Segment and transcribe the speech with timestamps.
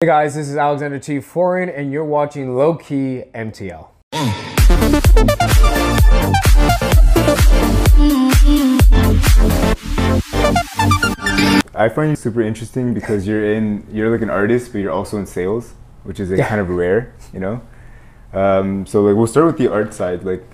[0.00, 1.18] Hey guys, this is Alexander T.
[1.18, 3.88] Foreign, and you're watching Low Key MTL.
[11.74, 15.16] I find you super interesting because you're in you're like an artist, but you're also
[15.18, 16.48] in sales, which is like Yeah.
[16.48, 17.60] kind of rare, you know.
[18.32, 20.24] Um, so like we'll start with the art side.
[20.24, 20.44] Like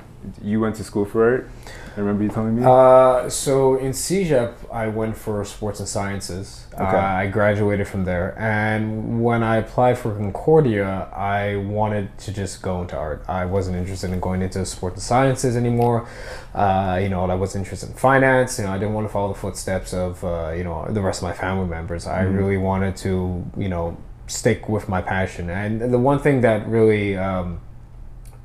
[0.42, 1.50] you went to school for art.
[1.96, 2.62] I remember you telling me.
[2.64, 6.66] Uh, so in CEGEP, I went for sports and sciences.
[6.76, 6.96] Uh, Okay.
[6.96, 12.82] I graduated from there, and when I applied for Concordia, I wanted to just go
[12.82, 13.24] into art.
[13.28, 16.08] I wasn't interested in going into sports and sciences anymore.
[16.52, 18.58] Uh, you know, I was interested in finance.
[18.58, 21.22] You know, I didn't want to follow the footsteps of uh, you know the rest
[21.22, 22.06] of my family members.
[22.08, 26.66] I really wanted to you know stick with my passion, and the one thing that
[26.66, 27.60] really um,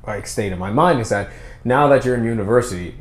[0.06, 1.30] like stayed in my mind is that
[1.64, 2.94] now that you're in university,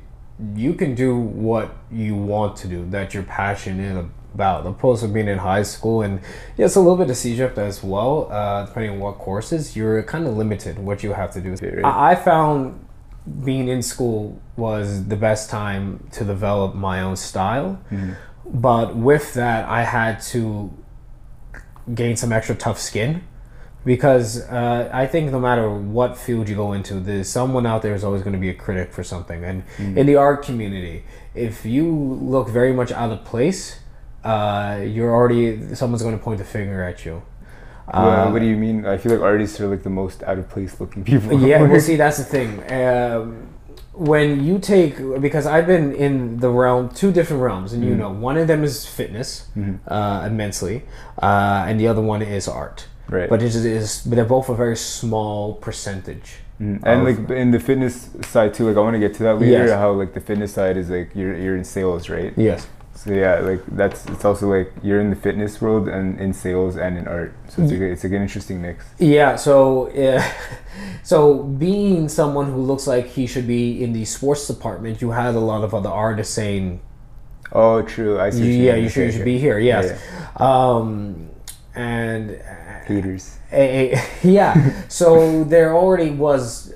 [0.55, 5.27] you can do what you want to do, that you're passionate about, opposed to being
[5.27, 6.21] in high school and
[6.57, 10.27] yes, a little bit of CEGEP as well, uh, depending on what courses, you're kind
[10.27, 11.55] of limited what you have to do.
[11.83, 12.85] I, I found
[13.43, 17.79] being in school was the best time to develop my own style,
[18.45, 20.71] but with that, I had to
[21.93, 23.23] gain some extra tough skin
[23.85, 27.95] because uh, I think no matter what field you go into, there's someone out there
[27.95, 29.43] is always going to be a critic for something.
[29.43, 29.63] And
[29.97, 33.79] in the art community, if you look very much out of place,
[34.23, 37.23] uh, you're already someone's going to point the finger at you.
[37.91, 38.85] Well, what do you mean?
[38.85, 41.39] I feel like artists are like the most out of place looking people.
[41.41, 42.71] Yeah, well, see, that's the thing.
[42.71, 43.47] Um,
[43.93, 48.09] when you take, because I've been in the realm, two different realms, and you know,
[48.09, 49.47] one of them is fitness,
[49.87, 50.83] uh, immensely,
[51.21, 52.85] uh, and the other one is art.
[53.09, 53.29] Right.
[53.29, 56.35] But it is, but they're both a very small percentage.
[56.61, 56.81] Mm.
[56.83, 58.67] and like in the fitness side too.
[58.67, 59.65] Like I want to get to that later.
[59.65, 59.71] Yes.
[59.71, 62.33] How like the fitness side is like you're you're in sales, right?
[62.35, 62.67] Yes.
[62.95, 66.75] So yeah, like that's it's also like you're in the fitness world and in sales
[66.75, 67.33] and in art.
[67.47, 68.83] So it's like, a- it's like an interesting mix.
[68.99, 70.21] Yeah, so uh,
[71.03, 75.33] so being someone who looks like he should be in the sports department, you had
[75.35, 76.81] a lot of other artists saying,
[77.53, 78.19] Oh, true.
[78.19, 78.43] I see.
[78.57, 81.29] you "Yeah, you should, you should be here." Yes, Yeah, um,
[81.73, 82.31] and
[83.51, 86.73] A, a- yeah, so there already was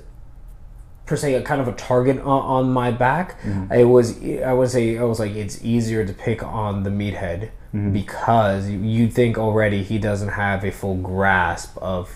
[1.06, 3.40] per se a kind of a target on, on my back.
[3.42, 3.72] Mm-hmm.
[3.72, 7.50] It was I would say I was like it's easier to pick on the meathead
[7.74, 7.92] mm-hmm.
[7.92, 12.10] because you, think already he doesn't have a full grasp of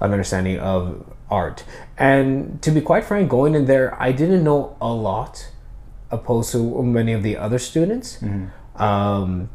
[0.00, 1.64] an understanding of art.
[1.96, 5.48] And to be quite frank, going in there, I didn't know a lot
[6.10, 8.18] opposed to many of the other students.
[8.18, 8.82] Mm-hmm.
[8.82, 9.50] Um,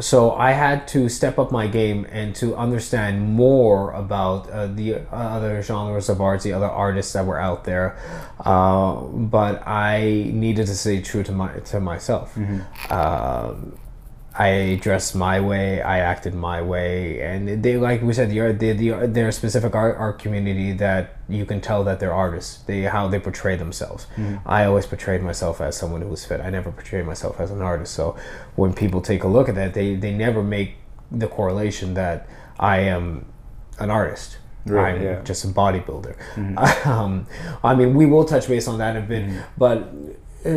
[0.00, 5.00] so I had to step up my game and to understand more about uh, the
[5.12, 7.96] other genres of arts, the other artists that were out there.
[8.40, 12.36] Uh, but I needed to stay true to my to myself.
[12.90, 13.74] Um,
[14.34, 18.72] I dressed my way, I acted my way, and they like we said, the the,
[18.72, 22.62] the they're a specific art, art community that you can tell that they're artists.
[22.62, 24.06] They how they portray themselves.
[24.46, 26.40] I always portrayed myself as someone who was fit.
[26.40, 27.94] I never portrayed myself as an artist.
[27.94, 28.16] So
[28.56, 30.76] when people take a look at that, they they never make
[31.10, 32.26] the correlation that
[32.58, 33.26] I am
[33.78, 34.38] an artist.
[34.64, 35.22] Right, I'm yeah.
[35.22, 36.86] just a bodybuilder.
[36.86, 37.26] um,
[37.64, 39.28] I mean, we will touch base on that a bit,
[39.58, 39.84] but uh,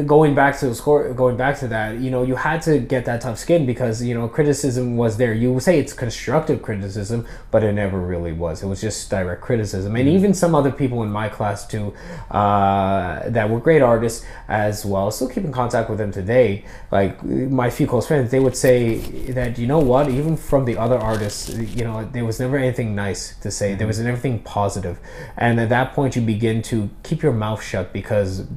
[0.05, 3.21] going back to score, going back to that, you know, you had to get that
[3.21, 5.33] tough skin because you know criticism was there.
[5.33, 8.63] You say it's constructive criticism, but it never really was.
[8.63, 11.93] It was just direct criticism, and even some other people in my class too,
[12.31, 15.11] uh, that were great artists as well.
[15.11, 16.65] Still keep in contact with them today.
[16.91, 18.97] Like my few close friends, they would say
[19.31, 22.95] that you know what, even from the other artists, you know, there was never anything
[22.95, 23.75] nice to say.
[23.75, 24.65] There was everything positive.
[24.65, 24.99] positive,
[25.37, 28.47] and at that point, you begin to keep your mouth shut because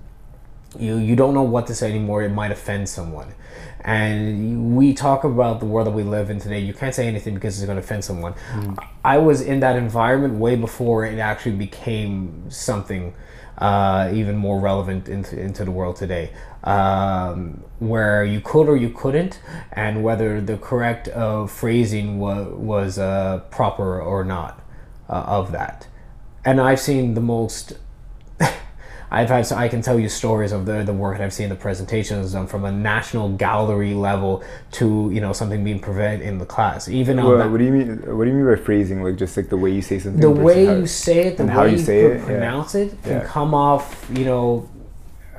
[0.78, 3.34] you you don't know what to say anymore it might offend someone.
[3.80, 7.34] And we talk about the world that we live in today you can't say anything
[7.34, 8.34] because it's going to offend someone.
[9.04, 13.14] I was in that environment way before it actually became something
[13.58, 16.30] uh, even more relevant into, into the world today.
[16.64, 19.40] Um, where you could or you couldn't
[19.72, 24.60] and whether the correct uh, phrasing wa- was uh, proper or not
[25.08, 25.86] uh, of that.
[26.44, 27.78] And i've seen the most
[29.10, 31.48] I've had, so I can tell you stories of the, the work that I've seen,
[31.48, 36.38] the presentations done from a national gallery level to, you know, something being presented in
[36.38, 36.88] the class.
[36.88, 37.88] Even on Well, that- what do you mean?
[38.16, 39.02] What do you mean by phrasing?
[39.02, 40.20] Like just like the way you say something.
[40.20, 42.24] the way how- you say it, the way how you say it, yeah.
[42.26, 43.24] pronounce it can Yeah.
[43.24, 44.68] come off, you know,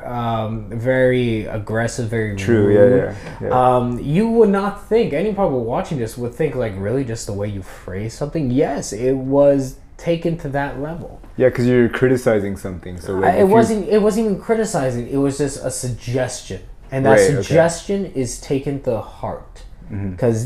[0.04, 2.68] um, very aggressive, very True.
[2.68, 2.74] rude.
[2.75, 3.16] Yeah.
[3.42, 3.48] Yeah.
[3.50, 3.75] yeah.
[3.77, 7.33] Um, you would not think any people watching this would think like really just the
[7.33, 8.50] way you phrase something.
[8.50, 11.19] Yes, it was taken to that level.
[11.38, 13.00] yeah, because you're criticizing something.
[13.00, 13.88] So like, I- it wasn't.
[13.96, 15.07] It wasn't even criticizing.
[15.10, 16.62] It was just a suggestion,
[16.92, 17.36] and that Right, okay.
[17.42, 19.56] suggestion is taken to heart
[19.92, 20.12] Mm-hmm.
[20.12, 20.40] because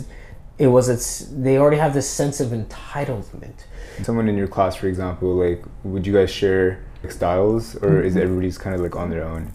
[0.57, 1.07] it was it's
[1.45, 3.57] they already have this sense of entitlement.
[4.03, 8.15] Someone in your class, for example, like, would you guys share like, styles, or is
[8.15, 9.51] everybody's kind of like on their own?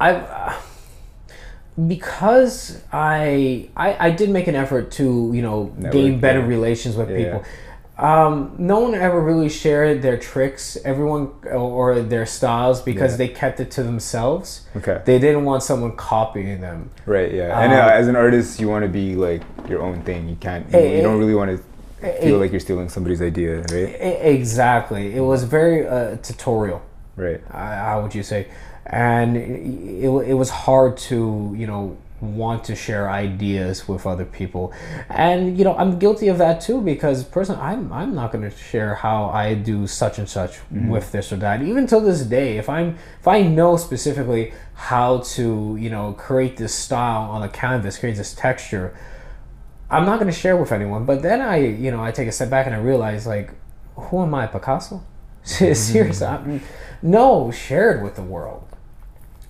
[0.00, 0.54] I uh,
[1.88, 6.46] because I, I I did make an effort to you know Network, gain better yeah.
[6.56, 7.44] relations with Yeah, people.
[7.98, 13.16] Um, no one ever really shared their tricks, everyone or their styles because Yeah.
[13.18, 14.66] they kept it to themselves.
[14.76, 15.00] Okay.
[15.06, 16.90] They didn't want someone copying them.
[17.06, 17.32] Right.
[17.32, 17.58] Yeah.
[17.58, 20.28] and Um, uh, as an artist, you want to be like your own thing.
[20.28, 20.66] You can't.
[20.72, 21.58] You, Eh, you don't really want to
[22.20, 23.96] feel like you're stealing somebody's idea, right?
[24.40, 25.16] Exactly.
[25.16, 26.82] It was very uh, tutorial.
[27.16, 27.40] Right.
[27.50, 28.46] uh, how would you say
[28.84, 34.72] and it, it was hard to you know want to share ideas with other people.
[35.08, 38.56] And you know i'm guilty of that too because personally i'm, I'm not going to
[38.56, 40.88] share how i do such and such mm-hmm.
[40.88, 41.62] with this or that.
[41.62, 46.56] Even till this day if i'm if i know specifically how to you know create
[46.56, 48.96] this style on a canvas create this texture
[49.90, 51.04] i'm not going to share with anyone.
[51.04, 53.50] But then i you know i take a step back and i realize like
[53.96, 55.02] who am i picasso?
[55.46, 55.74] Mm-hmm.
[55.74, 56.60] Seriously I'm,
[57.02, 58.65] no shared with the world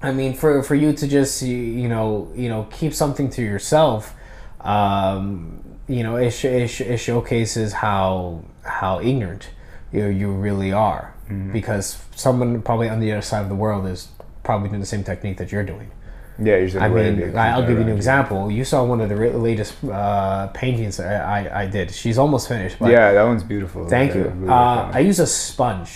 [0.02, 4.14] i mean for for you to just you, know you know keep something to yourself
[4.60, 9.50] um you know it, sh- it, sh- it showcases how how ignorant
[9.93, 11.14] you you really are
[11.52, 14.08] because someone probably on the other side of the world is
[14.44, 15.90] probably doing the same technique that you're doing
[16.38, 16.56] Yeah.
[16.58, 18.50] You're I mean, of it, I- I'll give you an example.
[18.58, 21.90] You saw one of the latest uh, paintings I, I, I did.
[21.90, 22.76] She's almost finished.
[22.78, 23.88] But Yeah, that one's beautiful.
[23.88, 24.26] Thank you.
[24.46, 25.92] Uh, I use a sponge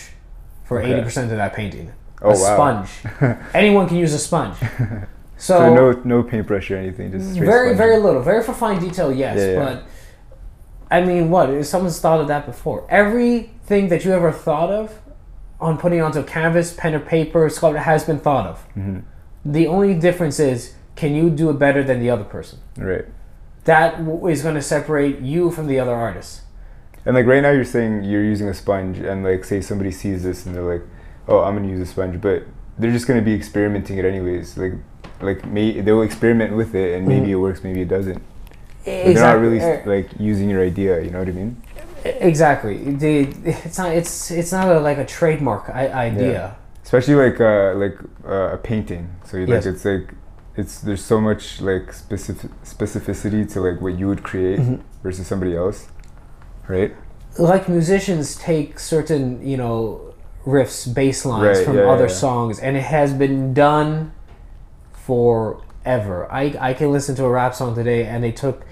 [0.64, 0.88] for Okay.
[0.91, 1.93] eighty percent of that painting.
[2.22, 2.84] Oh, a wow.
[2.84, 3.38] sponge.
[3.55, 4.56] Anyone can use a sponge.
[5.40, 7.78] So, so no no paintbrush or anything, just very sponge.
[7.78, 9.38] very little, very for fine detail, yes.
[9.38, 9.64] Yeah, yeah.
[9.64, 9.84] But
[10.90, 11.64] I mean, what?
[11.64, 12.87] Someone's thought of that before.
[12.90, 14.99] Everything that you ever thought of
[15.58, 18.58] on putting onto a canvas, pen or paper, sculpture has been thought of.
[18.76, 18.99] Mm-hmm.
[19.44, 22.58] The only difference is, can you do it better than the other person?
[22.76, 23.06] Right.
[23.64, 26.43] That is going to separate you from the other artists.
[27.06, 30.22] And like right now, you're saying you're using a sponge, and like say somebody sees
[30.22, 30.82] this and they're like,
[31.31, 32.43] "Oh, I'm gonna use a sponge," but
[32.79, 34.56] they're just gonna be experimenting it anyways.
[34.59, 34.75] Like,
[35.21, 37.31] like may they'll experiment with it, and maybe Mhm.
[37.32, 38.21] it works, maybe it doesn't.
[38.87, 39.12] Exactly.
[39.15, 41.00] They're not really like using your idea.
[41.03, 41.56] You know what I mean?
[42.05, 42.77] exactly.
[42.94, 43.91] The, it's not.
[43.94, 46.56] It's it's not a, like a trademark I- idea.
[46.82, 47.97] Especially like uh, like
[48.27, 49.09] uh, a painting.
[49.25, 49.67] So you like Yes.
[49.67, 50.15] it's like
[50.56, 54.81] it's there's so much like specific specificity to like what you would create Mhm.
[55.03, 55.88] versus somebody else,
[56.69, 56.93] right?
[57.38, 60.09] Like musicians take certain you know
[60.46, 62.12] riffs, bass lines Right, from yeah, other yeah.
[62.25, 64.12] songs, and it has been done
[64.92, 66.28] forever.
[66.31, 68.62] I I can listen to a rap song today, and they took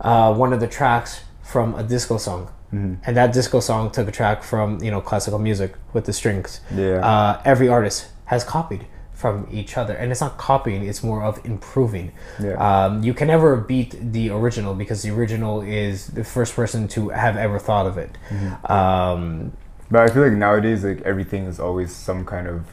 [0.00, 2.48] uh, one of the tracks from a disco song.
[2.72, 2.98] Mhm.
[3.06, 6.60] And that disco song took a track from you know classical music with the strings.
[6.74, 6.98] Yeah.
[7.10, 11.40] uh, every artist has copied from each other and it's not copying it's more of
[11.44, 12.10] improving
[12.40, 12.56] Yeah.
[12.68, 17.10] um, you can never beat the original because the original is the first person to
[17.10, 18.72] have ever thought of it Mm-hmm.
[18.72, 19.52] um,
[19.90, 22.64] But I feel like nowadays, like everything is always some kind of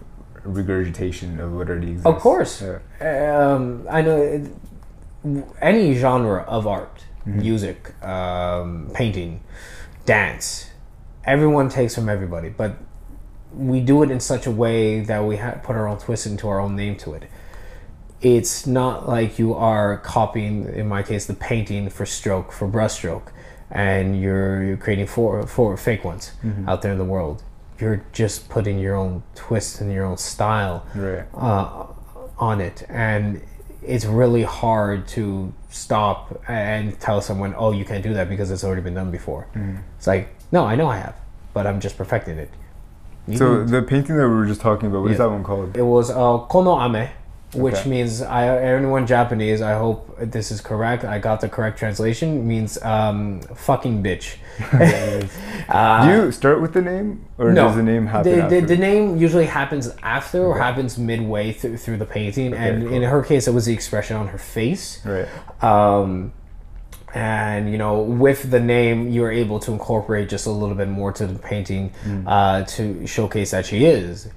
[0.44, 2.08] regurgitation of what already exists.
[2.08, 3.54] of course Yeah.
[3.54, 4.52] um, i know it,
[5.62, 7.38] any genre of art Mm-hmm.
[7.40, 9.42] music um, painting
[10.08, 10.72] dance
[11.24, 12.78] everyone takes from everybody but
[13.54, 16.48] we do it in such a way that we ha- put our own twist into
[16.48, 17.26] our own name to it
[18.22, 23.28] it's not like you are copying in my case the painting for stroke for brushstroke
[23.72, 26.68] and you're, you're creating four four fake ones Mm-hmm.
[26.70, 27.44] out there in the world
[27.80, 31.26] you're just putting your own twist and your own style Right.
[31.34, 31.88] uh,
[32.38, 33.42] on it and
[33.84, 38.64] it's really hard to stop and tell someone oh you can't do that because it's
[38.64, 39.78] already been done before Mm-hmm.
[39.98, 41.16] it's like no i know i have
[41.54, 42.50] but i'm just perfecting it
[43.28, 45.78] You So the painting that we were just talking about, what is that one called?
[45.78, 47.10] it was uh, kono ame
[47.54, 47.90] which Okay.
[47.90, 51.04] means I, anyone Japanese, I hope this is correct.
[51.04, 52.48] I got the correct translation.
[52.48, 54.38] Means um, fucking bitch.
[55.70, 58.32] uh, Do you start with the name, or no, does the name happen?
[58.32, 58.62] The, the, after?
[58.62, 60.64] the name usually happens after or Okay.
[60.64, 62.94] happens midway through, through the painting, and cool.
[62.94, 65.00] in her case, it was the expression on her face.
[65.06, 65.28] right.
[65.64, 66.34] Um,
[67.14, 71.12] and you know, with the name, you're able to incorporate just a little bit more
[71.12, 71.92] to the painting
[72.26, 74.30] uh, to showcase that she is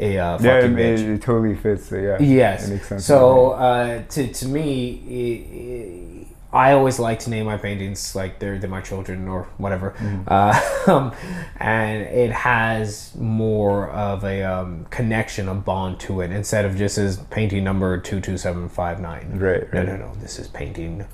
[0.00, 0.98] a uh, fucking Yeah, it, bitch.
[1.00, 1.92] it, it totally fits.
[1.92, 2.18] Yeah.
[2.20, 2.68] Yes.
[2.68, 3.04] It makes sense.
[3.04, 8.58] So uh, to to me, i I always like to name my paintings like they're
[8.58, 10.22] they're my children or whatever, Mm-hmm.
[10.26, 11.12] uh, um,
[11.60, 16.98] and it has more of a um, connection, a bond to it instead of just
[16.98, 19.38] as painting number two two seven five nine.
[19.38, 20.12] Right, No, no, no.
[20.20, 21.06] This is painting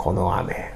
[0.00, 0.72] Konoame.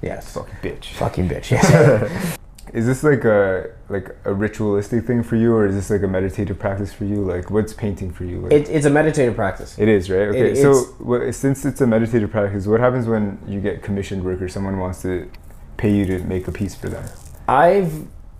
[0.00, 0.32] Yes.
[0.32, 0.86] Fucking bitch.
[0.94, 1.50] Fucking bitch.
[1.50, 2.38] Yes.
[2.72, 6.08] Is this like a like a ritualistic thing for you, or is this like a
[6.08, 7.16] meditative practice for you?
[7.24, 8.40] Like, what's painting for you?
[8.40, 9.76] Like, It, it's a meditative practice.
[9.78, 10.28] it is right.
[10.28, 13.82] Okay, It- so it's- wha- since it's a meditative practice, what happens when you get
[13.82, 15.28] commissioned work or someone wants to
[15.76, 17.04] pay you to make a piece for them?
[17.48, 17.92] I've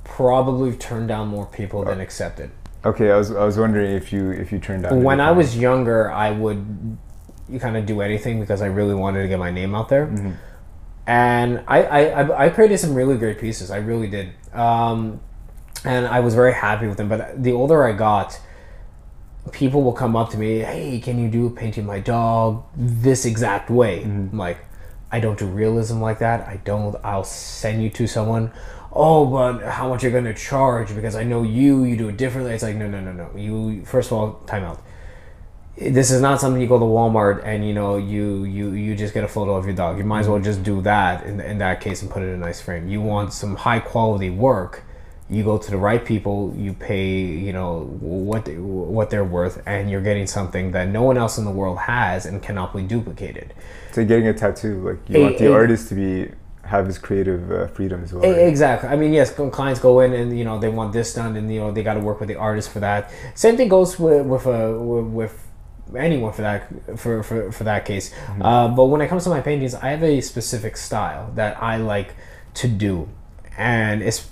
[0.05, 2.51] probably turned down more people than accepted.
[2.85, 5.03] Okay, I was I was wondering if you if you turned down.
[5.03, 6.65] When I was younger, I would
[7.49, 10.07] you kind of do anything because I really wanted to get my name out there.
[10.07, 10.31] Mm-hmm.
[11.07, 13.71] And I, I, I- created some really great pieces.
[13.71, 14.33] I really did.
[14.53, 15.21] Um,
[15.85, 17.09] and I was very happy with them.
[17.09, 18.39] But the older I got,
[19.53, 23.25] people will come up to me, hey, can you do a painting my dog this
[23.25, 24.03] exact way?
[24.03, 24.59] I'm like,
[25.11, 26.47] I don't do realism like that.
[26.47, 26.95] I don't.
[27.03, 28.53] I'll send you to someone.
[28.93, 30.95] Oh, but how much you're gonna charge?
[30.95, 31.83] Because I know you.
[31.85, 32.53] You do it differently.
[32.53, 33.37] It's like no, no, no, no.
[33.37, 34.81] You first of all, time out.
[35.81, 39.15] This is not something you go to Walmart and you know you you you just
[39.15, 39.97] get a photo of your dog.
[39.99, 42.35] You might as well just do that in in that case and put it in
[42.35, 42.89] a nice frame.
[42.89, 44.85] You want some high quality work
[45.31, 49.63] you go to the right people you pay you know what they, what they're worth
[49.65, 52.83] and you're getting something that no one else in the world has and cannot be
[52.83, 53.55] duplicated
[53.97, 54.89] like getting a tattoo.
[54.89, 55.53] Like you Eh, want the eh.
[55.53, 56.33] artist to be
[56.65, 58.23] have his creative uh, freedom as well.
[58.23, 58.47] Right?
[58.49, 61.53] exactly i mean yes clients go in and you know they want this done and
[61.53, 64.27] you know they got to work with the artist for that same thing goes with
[64.27, 65.50] with a with, with
[65.97, 66.69] anyone for that
[66.99, 70.03] for for, for that case uh, but when it comes to my paintings i have
[70.03, 72.15] a specific style that i like
[72.55, 73.09] to do
[73.57, 74.29] and it's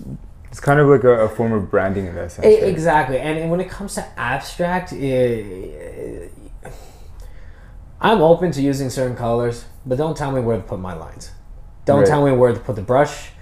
[0.50, 2.46] It's kind of like a, a form of branding in that sense.
[2.46, 2.62] Right?
[2.62, 6.28] Exactly, and, and when it comes to abstract, eh,
[8.00, 11.32] I'm open to using certain colors, but don't tell me where to put my lines.
[11.84, 12.06] Don't Right.
[12.08, 13.32] tell me where to put the brush.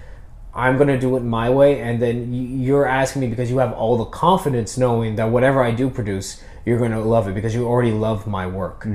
[0.54, 3.96] I'm gonna do it my way, and then you're asking me because you have all
[3.98, 7.92] the confidence, knowing that whatever I do produce, you're gonna love it because you already
[7.92, 8.86] love my work.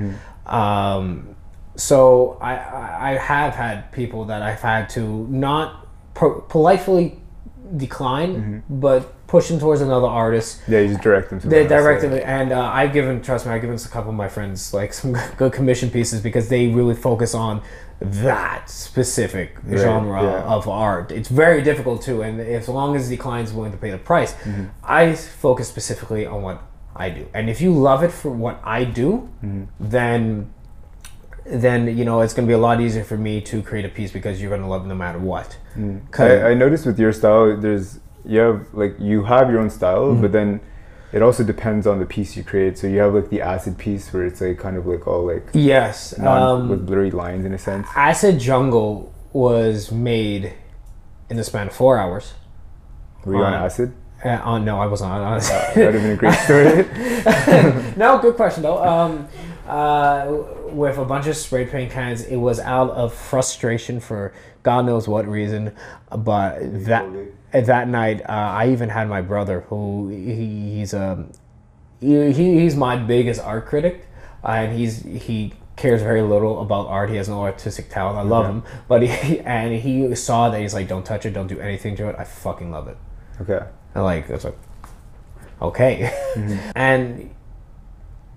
[0.46, 1.36] Um,
[1.76, 7.18] so I, I have had people that I've had to not po- politely
[7.78, 10.62] decline, but push them towards another artist.
[10.68, 11.48] Yeah, you just direct them to.
[11.48, 14.16] They the direct them, and uh, I've given, trust me, I've given a couple of
[14.16, 17.62] my friends like some good commission pieces because they really focus on
[18.02, 20.44] that specific genre yeah.
[20.44, 21.12] of art.
[21.12, 24.34] It's very difficult too, and as long as the client's willing to pay the price,
[24.42, 24.66] Mm-hmm.
[24.84, 26.62] I focus specifically on what
[26.96, 27.28] I do.
[27.34, 29.64] And if you love it for what I do, Mm-hmm.
[29.80, 30.54] then
[31.46, 33.90] then you know it's going to be a lot easier for me to create a
[33.90, 35.58] piece because you're going to love no matter what.
[36.12, 39.70] 'Cause- I, I noticed with your style, there's you have like you have your own
[39.70, 40.22] style, Mm-hmm.
[40.22, 40.60] but then
[41.12, 42.78] it also depends on the piece you create.
[42.78, 45.48] So you have like the acid piece where it's like kind of like all like
[45.54, 47.88] yes, non, um, with blurry lines in a sense.
[47.96, 50.54] Acid Jungle was made
[51.30, 52.34] in the span of four hours.
[53.26, 53.94] Were you on um, acid?
[54.24, 55.76] Uh, oh, no, I wasn't acid.
[55.76, 57.94] That would have been a great story.
[57.98, 58.84] no, good question though.
[58.84, 59.28] Um,
[59.68, 60.32] uh,
[60.72, 65.08] with a bunch of spray paint cans, it was out of frustration for God knows
[65.08, 65.74] what reason.
[66.16, 67.06] But that
[67.52, 71.32] that night, uh, I even had my brother, who he, he's um
[72.00, 74.06] he, he- he's my biggest art critic,
[74.44, 77.10] and he's he cares very little about art.
[77.10, 78.18] He has no artistic talent.
[78.20, 81.48] I love him, but he and he saw that he's like, don't touch it, don't
[81.48, 82.16] do anything to it.
[82.20, 82.98] I fucking love it.
[83.42, 83.66] Okay.
[83.96, 84.58] And like it's like
[85.62, 86.12] okay.
[86.36, 86.72] Mm-hmm.
[86.76, 87.36] And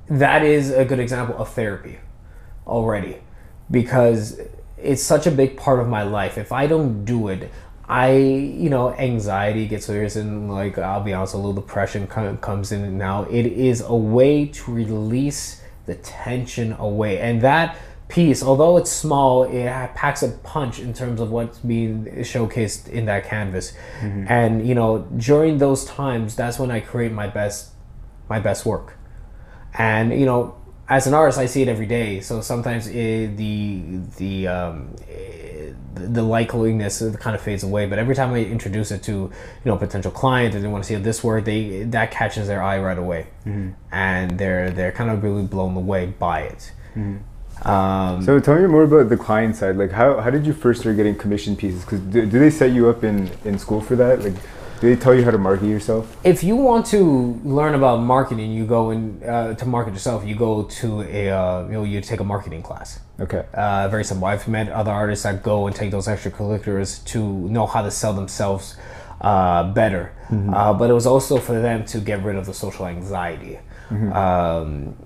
[0.08, 1.98] that is a good example of therapy
[2.66, 3.18] already
[3.70, 4.40] because
[4.76, 6.36] it's such a big part of my life.
[6.36, 7.50] If i don't do it
[7.86, 12.38] i you know anxiety gets worse and like i'll be honest a little depression com-
[12.38, 17.18] comes in now it is a way to release the tension away.
[17.18, 17.76] And that
[18.08, 23.06] piece although it's small it packs a punch in terms of what's being showcased in
[23.06, 23.72] that canvas.
[24.28, 27.70] And you know during those times that's when i create my best
[28.28, 28.98] my best work.
[29.72, 30.56] And you know
[30.88, 32.20] as an artist i see it every day.
[32.20, 37.86] So sometimes it, the the um eh, the the likeliness kind of fades away.
[37.86, 39.32] But every time i introduce it to you
[39.64, 42.78] know potential client and they want to see this work they that catches their eye
[42.78, 43.28] right away.
[43.90, 46.72] And they're they're kind of really blown away by it
[47.62, 49.76] um So tell me more about the client side.
[49.76, 51.80] Like how, how did you first start getting commission pieces?
[51.84, 54.22] Because do, do they set you up in, in school for that?
[54.22, 54.34] Like
[54.80, 56.04] do they tell you how to market yourself?
[56.24, 57.00] if you want to
[57.44, 61.64] learn about marketing you go in uh, to market yourself you go to a uh,
[61.68, 63.44] you know you take a marketing class Okay.
[63.54, 64.26] uh, very simple.
[64.26, 67.18] I've met other artists that go and take those extracurriculars to
[67.56, 68.76] know how to sell themselves
[69.20, 70.12] uh, better.
[70.30, 73.60] Uh, but it was also for them to get rid of the social anxiety.
[74.12, 74.96] Um,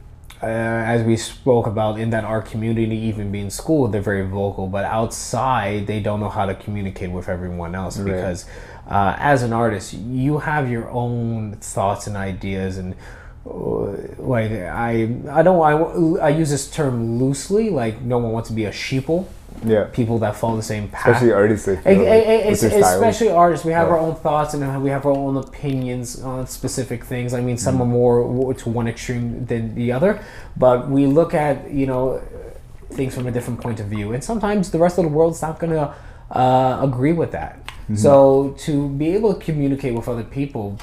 [0.42, 4.68] uh, as we spoke about in that art community, even being school, they're very vocal,
[4.68, 8.46] but outside, they don't know how to communicate with everyone else because
[8.86, 12.94] uh, as an artist, you have your own thoughts and ideas and
[13.44, 15.60] like I I don't
[16.20, 17.70] I, I use this term loosely.
[17.70, 19.26] Like no one wants to be a sheeple.
[19.64, 19.84] Yeah.
[19.92, 21.06] People that follow the same path.
[21.08, 22.94] Especially artists, I feel, like, with their it's- styles.
[22.94, 23.94] especially artists, we have Yeah.
[23.94, 27.34] our own thoughts and we have our own opinions on specific things.
[27.34, 27.82] I mean, some Mm-hmm.
[27.82, 30.20] are more to one extreme than the other,
[30.56, 32.20] but we look at you know
[32.90, 35.58] things from a different point of view, and sometimes the rest of the world's not
[35.58, 35.92] going to
[36.30, 37.54] uh, agree with that.
[37.66, 37.96] Mm-hmm.
[37.96, 40.78] So to be able to communicate with other people,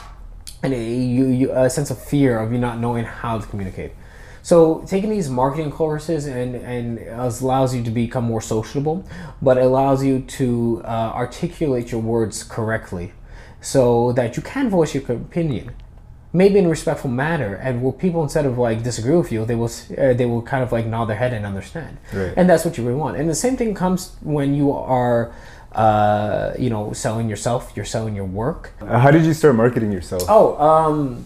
[0.66, 0.84] and a,
[1.18, 3.92] you, you, a sense of fear of you not knowing how to communicate.
[4.42, 8.98] So taking these marketing courses and and allows you to become more sociable,
[9.42, 10.88] but allows you to uh,
[11.24, 13.08] articulate your words correctly,
[13.62, 15.66] so that you can voice your opinion,
[16.32, 19.56] maybe in a respectful manner, and where people instead of like disagree with you, they
[19.62, 22.34] will uh, they will kind of like nod their head and understand, Right.
[22.38, 23.18] and that's what you really want.
[23.18, 25.34] And the same thing comes when you are.
[25.76, 28.72] Uh, you know, selling yourself, you're selling your work.
[28.80, 30.24] Uh, How did you start marketing yourself?
[30.30, 31.26] Oh, um,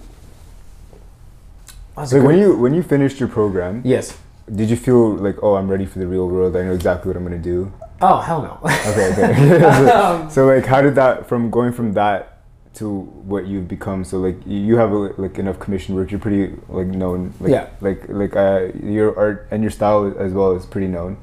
[1.98, 4.18] a when you when you finished your program, yes.
[4.54, 6.56] did you feel like, oh, I'm ready for the real world?
[6.56, 7.72] I know exactly what I'm gonna do.
[8.02, 8.60] Oh hell no.
[8.64, 9.60] Okay, okay.
[9.60, 12.42] so, so, like, how did that from going from that
[12.76, 14.04] to what you've become?
[14.06, 16.10] So like you- have like enough commission work.
[16.12, 17.34] You're pretty like known.
[17.40, 17.68] Like, Yeah.
[17.82, 21.18] Like like uh, your art and your style as well is pretty known,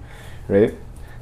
[0.49, 0.75] right?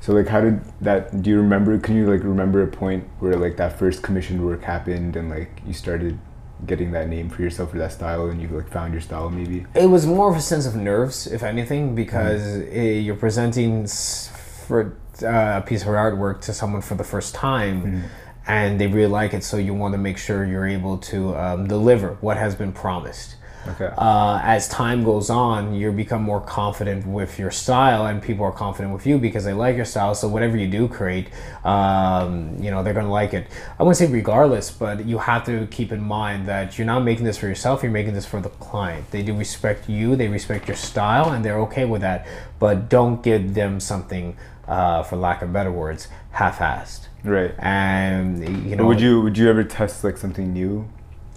[0.04, 1.22] So like, how did that?
[1.22, 1.78] Do you remember?
[1.78, 5.62] Can you like remember a point where like that first commissioned work happened and like
[5.66, 6.18] you started
[6.66, 9.64] getting that name for yourself or that style and you like found your style maybe?
[9.74, 12.78] it was more of a sense of nerves, if anything, because Mm-hmm.
[12.78, 17.76] eh, you're presenting for uh, a piece of artwork to someone for the first time,
[17.82, 18.06] Mm-hmm.
[18.46, 19.42] and they really like it.
[19.42, 23.36] So you want to make sure you're able to um, deliver what has been promised.
[23.68, 23.90] Okay.
[23.96, 28.52] uh, as time goes on, you become more confident with your style, and people are
[28.52, 30.14] confident with you because they like your style.
[30.14, 31.28] So whatever you do create,
[31.64, 33.46] um, you know they're gonna like it.
[33.78, 37.24] I wouldn't say regardless, but you have to keep in mind that you're not making
[37.24, 37.82] this for yourself.
[37.82, 39.10] You're making this for the client.
[39.10, 40.16] They do respect you.
[40.16, 42.26] They respect your style, and they're okay with that.
[42.58, 44.36] But don't give them something,
[44.68, 47.08] uh, for lack of better words, half-assed.
[47.24, 47.54] right.
[47.58, 50.88] And you know, would you would you ever test like something new?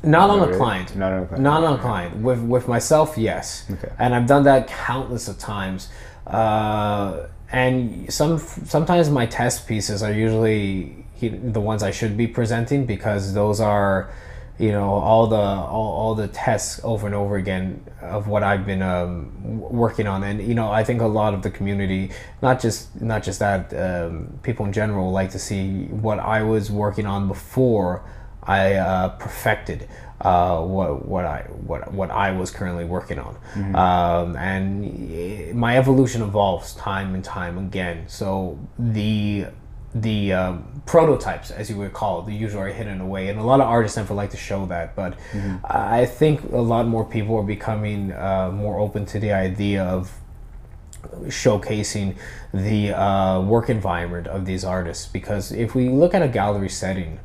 [0.07, 0.95] Not on a client.
[0.95, 1.43] Not on a client.
[1.43, 2.17] Not on a client.
[2.17, 3.65] With with myself, yes.
[3.69, 3.91] Okay.
[3.99, 5.89] And I've done that countless of times.
[6.25, 12.85] Uh, and some sometimes my test pieces are usually the ones I should be presenting
[12.85, 14.11] because those are,
[14.59, 18.65] you know, all the all, all the tests over and over again of what I've
[18.65, 20.23] been um, working on.
[20.23, 23.73] And you know, I think a lot of the community, not just not just that,
[23.73, 28.03] um, people in general like to see what I was working on before
[28.47, 29.87] I uh, perfected
[30.21, 33.37] uh, what what I what what I was currently working on,
[33.75, 38.05] um, and eh, my evolution evolves time and time again.
[38.07, 39.45] So the
[39.93, 43.43] the um, prototypes, as you would call it, they usually are hidden away, and a
[43.43, 44.95] lot of artists never like to show that.
[44.95, 45.15] But
[45.63, 50.11] I think a lot more people are becoming uh, more open to the idea of
[51.25, 52.15] showcasing
[52.53, 57.19] the uh, work environment of these artists because if we look at a gallery setting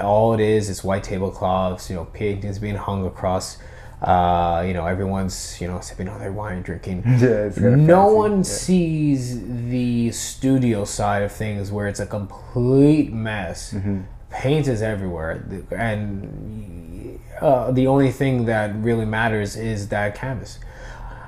[0.00, 3.58] all it is is white tablecloths you know paintings being hung across
[4.02, 8.42] uh, you know everyone's you know sipping on their wine drinking Yeah, no one Yeah.
[8.42, 14.00] sees the studio side of things where it's a complete mess Mm-hmm.
[14.30, 20.58] paint is everywhere and uh, the only thing that really matters is that canvas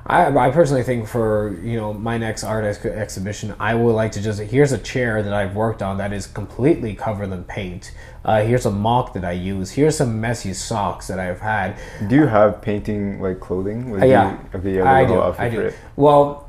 [0.08, 4.12] I, I personally think for you know my next art ex- exhibition, I would like
[4.12, 7.92] to just here's a chair that I've worked on that is completely covered in paint.
[8.24, 9.72] Uh, here's a mock that I use.
[9.72, 11.76] Here's some messy socks that I've had.
[12.08, 13.92] Do you have painting like clothing?
[13.92, 15.20] Like, yeah, you, okay, yeah, I do.
[15.20, 15.72] I do.
[15.96, 16.48] Well,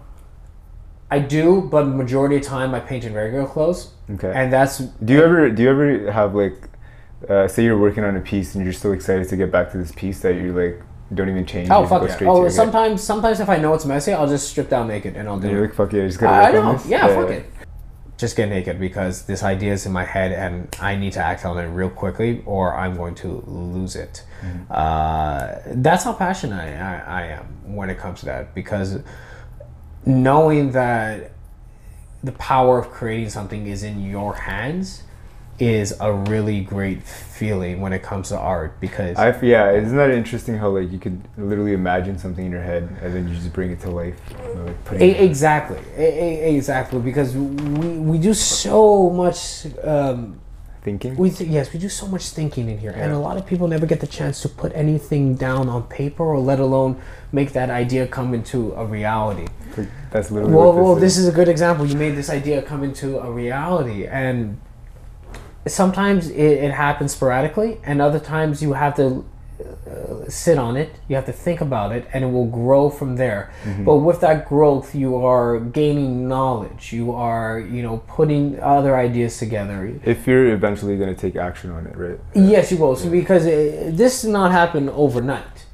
[1.09, 4.31] I do, but majority of time I paint in regular clothes, Okay.
[4.35, 6.69] and that's do you ever do you ever have like,
[7.29, 9.77] uh, say you're working on a piece and you're so excited to get back to
[9.77, 11.69] this piece that you're like don't even change.
[11.71, 12.27] oh fuck yeah.
[12.27, 12.51] Oh, it.
[12.51, 15.47] sometimes sometimes if I know it's messy, I'll just strip down naked and I'll do
[15.47, 15.51] it.
[15.51, 16.73] you're like fuck yeah, just gotta I on know.
[16.73, 16.87] this.
[16.87, 17.45] Yeah, fuck it.
[18.17, 21.45] Just get naked because this idea is in my head and I need to act
[21.45, 24.23] on it real quickly or I'm going to lose it.
[24.41, 24.71] Mm-hmm.
[24.71, 28.99] Uh, that's how passionate I, I, I am when it comes to that because
[30.03, 31.31] knowing that
[32.23, 35.03] the power of creating something is in your hands
[35.59, 40.11] is a really great feeling when it comes to art because I yeah, isn't that
[40.11, 43.53] interesting how like you could literally imagine something in your head and then you just
[43.53, 44.19] bring it to life,
[44.55, 46.99] like putting E- Exactly, e- exactly.
[46.99, 49.65] Because we we do so much.
[49.83, 50.39] Um,
[50.83, 51.15] thinking.
[51.17, 53.67] we th- yes, we do so much thinking in here, and a lot of people
[53.67, 57.69] never get the chance to put anything down on paper, or let alone make that
[57.69, 59.47] idea come into a reality.
[60.11, 61.85] That's literally Well, what well, this, this is a good example.
[61.85, 64.57] You made this idea come into a reality, and
[65.71, 69.25] sometimes it, it happens sporadically, and other times you have to
[69.59, 70.89] uh, sit on it.
[71.07, 73.51] You have to think about it, and it will grow from there.
[73.83, 76.93] But with that growth, you are gaining knowledge.
[76.93, 79.99] You are, you know, putting other ideas together.
[80.03, 82.19] If you're eventually gonna take action on it, right?
[82.35, 82.95] Yes, you will.
[82.95, 85.66] So because it, this did not happen overnight.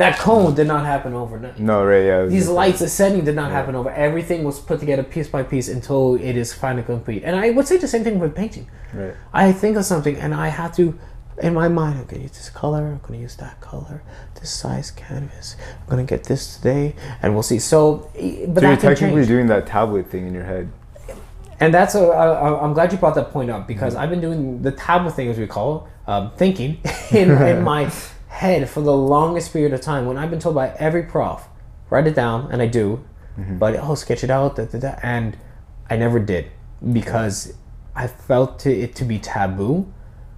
[0.00, 1.58] That cone did not happen overnight.
[1.58, 2.04] No, right?
[2.06, 2.24] Yeah.
[2.24, 3.90] These lights ascending did not happen over.
[3.90, 7.22] Everything was put together piece by piece until it is finally complete.
[7.22, 8.66] And I would say the same thing with painting.
[8.94, 9.12] Right.
[9.34, 10.98] I think of something and I have to,
[11.42, 12.78] in my mind, I'm gonna use this color.
[12.78, 14.02] I'm gonna use that color.
[14.40, 15.56] This size canvas.
[15.82, 17.58] I'm gonna get this today, and we'll see.
[17.58, 18.10] So,
[18.48, 19.28] but So you're technically change.
[19.28, 20.72] doing that tablet thing in your head.
[21.60, 24.02] And that's a, I, I'm glad you brought that point up because mm-hmm.
[24.02, 27.92] I've been doing the tablet thing, as we call it, um, thinking in, in my
[28.30, 30.06] head for the longest period of time.
[30.06, 31.46] When I've been told by every prof,
[31.90, 33.04] write it down, and I do,
[33.38, 33.58] mm-hmm.
[33.58, 35.36] but oh, sketch it out, da, da, da, and
[35.90, 36.50] I never did
[36.92, 37.52] because
[37.94, 39.92] I felt it to be taboo.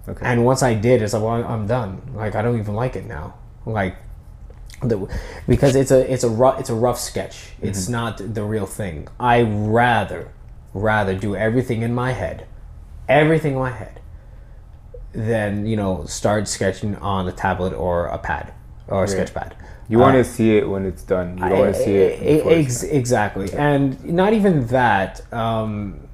[0.08, 0.24] Okay.
[0.24, 2.02] And once I did, it's like, well, I'm done.
[2.14, 3.34] Like I don't even like it now.
[3.64, 3.96] Like
[4.82, 5.08] the,
[5.46, 7.34] because it's a it's a rough it's a rough sketch.
[7.34, 7.68] Mm-hmm.
[7.68, 9.06] It's not the real thing.
[9.20, 10.32] I rather
[10.74, 12.48] rather do everything in my head,
[13.08, 14.00] everything in my head,
[15.12, 18.52] than you know start sketching on a tablet or a pad
[18.88, 19.54] or a sketch pad.
[19.88, 21.36] You want to see it when it's done.
[21.36, 22.46] You don't want to see it.
[22.46, 25.20] Ex- exactly, and not even that.
[25.32, 26.08] Um,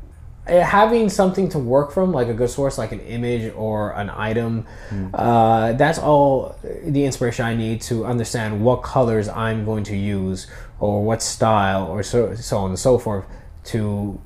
[0.48, 4.10] eh, having something to work from, like a good source, like an image or an
[4.10, 5.08] item, Hmm.
[5.14, 10.46] uh, that's all the inspiration I need to understand what colors I'm going to use
[10.80, 13.26] or what style or so, so on and so forth
[13.66, 14.18] to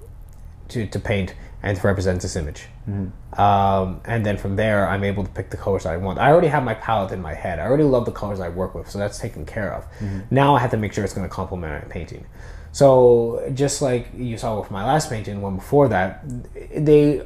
[0.68, 2.68] to, to paint and to represent this image.
[2.87, 6.18] Um, and then from there, I'm able to pick the colors I want.
[6.18, 7.59] I already have my palette in my head.
[7.59, 9.87] I already love the colors I work with, so that's taken care of.
[10.31, 12.27] Now I have to make sure it's going to complement my painting.
[12.73, 16.25] So just like you saw with my last painting, one before that,
[16.75, 17.21] they,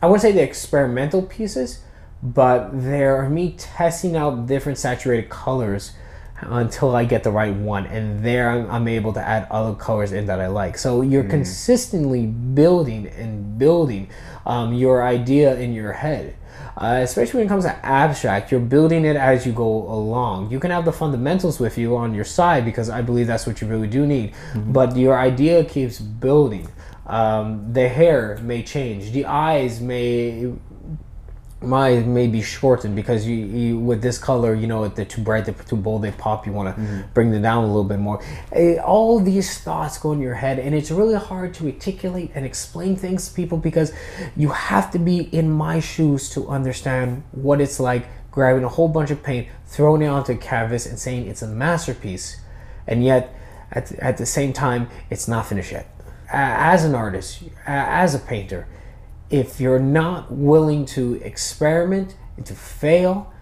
[0.00, 1.80] I wouldn't say they're experimental pieces,
[2.22, 5.92] but they're me testing out different saturated colors
[6.40, 10.12] until I get the right one, and there I'm, I'm able to add other colors
[10.12, 10.78] in that I like.
[10.78, 14.08] So you're consistently building and building
[14.46, 16.36] um, your idea in your head.
[16.76, 20.48] Uh, especially when it comes to abstract, you're building it as you go along.
[20.48, 23.60] You can have the fundamentals with you on your side because I believe that's what
[23.60, 24.32] you really do need.
[24.54, 26.68] But your idea keeps building.
[27.04, 29.10] Um, the hair may change.
[29.10, 30.52] The eyes may
[31.60, 35.20] my may be shortened because you, you with this color you know if they're too
[35.20, 37.98] bright they're too bold they pop you want to bring them down a little bit
[37.98, 38.22] more.
[38.52, 42.46] Eh, all these thoughts go in your head and it's really hard to articulate and
[42.46, 43.92] explain things to people because
[44.36, 48.88] you have to be in my shoes to understand what it's like grabbing a whole
[48.88, 52.40] bunch of paint throwing it onto a canvas and saying it's a masterpiece
[52.86, 53.34] and yet
[53.72, 55.92] at, at the same time it's not finished yet.
[56.30, 58.68] As an artist as a painter
[59.30, 63.32] if you're not willing to experiment and to fail,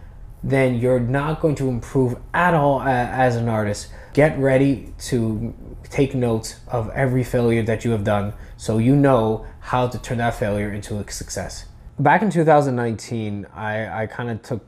[0.42, 3.88] then you're not going to improve at all as an artist.
[4.12, 9.46] Get ready to take notes of every failure that you have done so you know
[9.60, 11.66] how to turn that failure into a success.
[11.98, 14.66] Back in 2019, I, I kind of took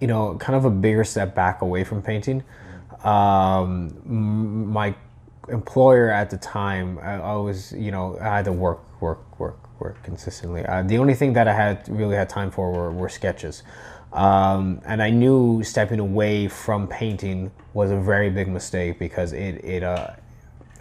[0.00, 2.42] you know, kind of a bigger step back away from painting.
[3.04, 4.94] Um, my
[5.48, 9.58] employer at the time, I, I was, you know, I had to work, work, work,
[9.80, 10.64] work consistently.
[10.64, 13.62] Uh, the only thing that I had really had time for were, were sketches.
[14.12, 19.64] Um, and I knew stepping away from painting was a very big mistake because it,
[19.64, 20.10] it, uh,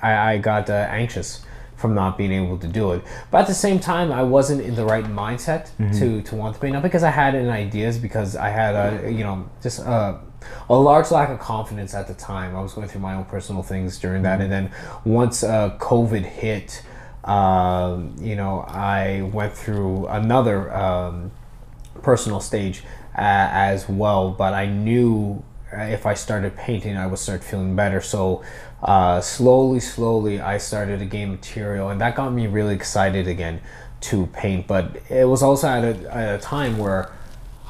[0.02, 1.46] I, I got uh, anxious
[1.80, 3.04] from not being able to do it.
[3.32, 6.62] But at the same time, I wasn't in the right mindset to, to want to
[6.62, 6.74] paint.
[6.74, 10.20] Not because I had any ideas, because I had a you know just a,
[10.70, 12.56] a large lack of confidence at the time.
[12.56, 14.72] I was going through my own personal things during that, and then
[15.06, 16.84] once uh, COVID hit,
[17.24, 20.74] um, you know, I went through another.
[20.76, 21.32] Um,
[22.02, 22.84] personal stage
[23.18, 27.76] uh, as well but i knew uh, if i started painting i would start feeling
[27.76, 28.44] better so
[28.84, 33.62] uh, slowly slowly i started to gain material and that got me really excited again
[34.02, 37.12] to paint but it was also at a, at a time where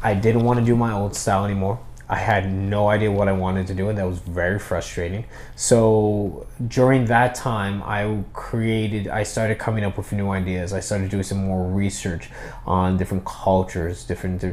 [0.04, 1.80] i didn't want to do my old style anymore
[2.10, 5.26] i had no idea what i wanted to do and that was very frustrating.
[5.56, 10.74] So during that time i created i started coming up with new ideas.
[10.74, 12.30] I started doing some more research
[12.66, 14.44] on different cultures different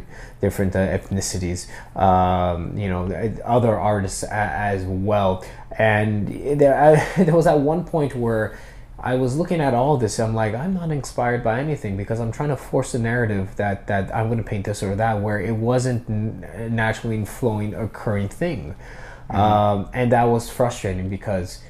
[0.41, 3.03] different uh, ethnicities um, you know
[3.45, 5.45] other artists as well.
[5.79, 6.75] And there,
[7.19, 8.59] I, there was at one point where
[8.99, 10.19] I was looking at all this.
[10.19, 13.87] I'm like, I'm not inspired by anything because I'm trying to force a narrative that
[13.89, 18.29] that I'm going to paint this or that, where it wasn't n- naturally flowing, occurring
[18.29, 18.75] thing,
[19.31, 21.63] um, and that was frustrating because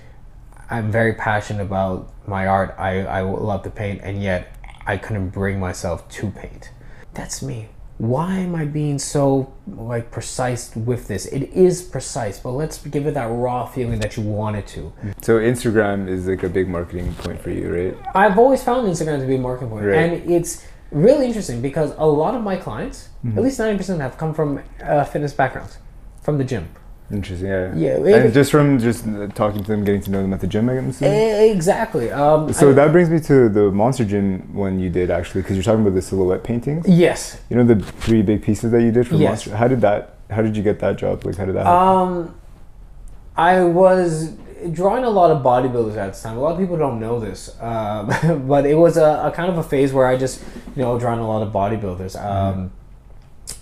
[0.70, 2.74] I'm very passionate about my art.
[2.78, 6.70] I I love to paint, and yet I couldn't bring myself to paint.
[7.12, 7.68] That's me.
[7.98, 11.26] Why am I being so like precise with this?
[11.26, 14.92] It is precise, but let's give it that raw feeling that you want it to.
[15.22, 17.96] So Instagram is like a big marketing point for you, right?
[18.14, 19.98] I've always found Instagram to be a marketing point, Right.
[19.98, 23.38] and it's really interesting because a lot of my clients, Mm-hmm.
[23.38, 25.78] at least ninety percent, have come from uh, fitness backgrounds,
[26.22, 26.68] from the gym.
[27.11, 27.49] Interesting.
[27.49, 27.75] Yeah.
[27.77, 30.47] Yeah, And just from just uh, talking to them, getting to know them at the
[30.49, 31.14] gym, I'm assuming.
[31.14, 32.11] E- Exactly.
[32.11, 35.57] Um, So I- that brings me to the Monster Gym one you did actually, because
[35.57, 36.88] you're talking about the silhouette paintings.
[36.88, 37.40] yes.
[37.49, 39.29] You know the three big pieces that you did for Yes.
[39.29, 39.57] Monster.
[39.57, 40.14] How did that?
[40.31, 41.25] How did you get that job?
[41.25, 41.66] Like, how did that?
[41.66, 41.99] happen?
[41.99, 42.35] Um,
[43.37, 44.33] I was
[44.73, 46.37] drawing a lot of bodybuilders at the time.
[46.37, 48.09] A lot of people don't know this, um,
[48.49, 50.42] but it was a, a kind of a phase where I just,
[50.75, 52.16] you know, drawing a lot of bodybuilders.
[52.21, 52.73] Um,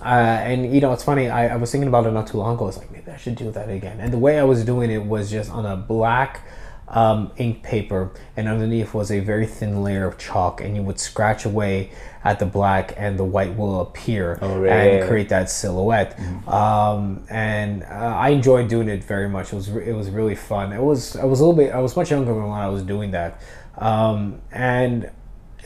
[0.00, 1.28] uh, and you know, it's funny.
[1.28, 2.64] I, I was thinking about it not too long ago.
[2.64, 4.00] I was like, maybe I should do that again.
[4.00, 6.46] And the way I was doing it was just on a black
[6.88, 11.00] um, ink paper, and underneath was a very thin layer of chalk, and you would
[11.00, 11.90] scratch away
[12.22, 16.18] at the black, and the white will appear Oh, right, and create that silhouette.
[16.46, 19.52] Um, and uh, I enjoyed doing it very much.
[19.52, 20.72] It was re- it was really fun.
[20.72, 23.12] It was I was a little bit I was much younger when I was doing
[23.12, 23.40] that,
[23.78, 25.10] um, and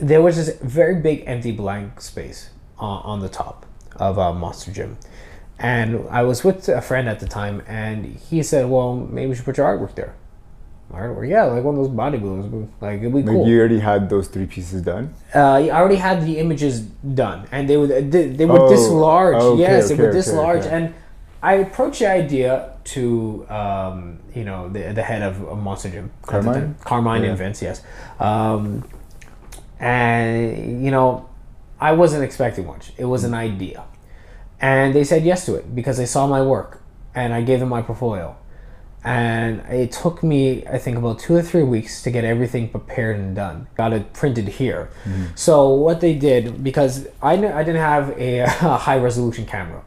[0.00, 3.66] there was this very big empty blank space on, on the top
[3.98, 4.96] of uh, Monster Gym.
[5.58, 9.34] And I was with a friend at the time, and he said, "Well, maybe we
[9.34, 10.14] should put your artwork there."
[10.92, 13.40] Artwork, yeah, like one of those bodybuilders, like it'd be cool.
[13.42, 15.12] like you already had those three pieces done.
[15.34, 18.94] Uh, I already had the images done, and they were they, they were this Oh,
[18.96, 19.34] large.
[19.36, 20.70] okay, yes, they were this okay, large, okay.
[20.76, 20.94] and
[21.42, 26.10] I approached the idea to um, you know the the head of, of Monster Gym,
[26.22, 26.76] Carmine?
[26.84, 27.28] Carmine Yeah.
[27.30, 27.82] and Vince, yes,
[28.18, 28.82] um,
[29.80, 31.27] and you know
[31.80, 32.92] I wasn't expecting much.
[32.96, 33.84] It was an idea,
[34.60, 36.82] and they said yes to it because they saw my work,
[37.14, 38.36] and I gave them my portfolio.
[39.04, 43.16] And it took me, I think, about two or three weeks to get everything prepared
[43.16, 43.68] and done.
[43.76, 44.90] Got it printed here.
[45.04, 45.26] Mm-hmm.
[45.36, 49.82] So what they did, because I I didn't have a, high resolution camera,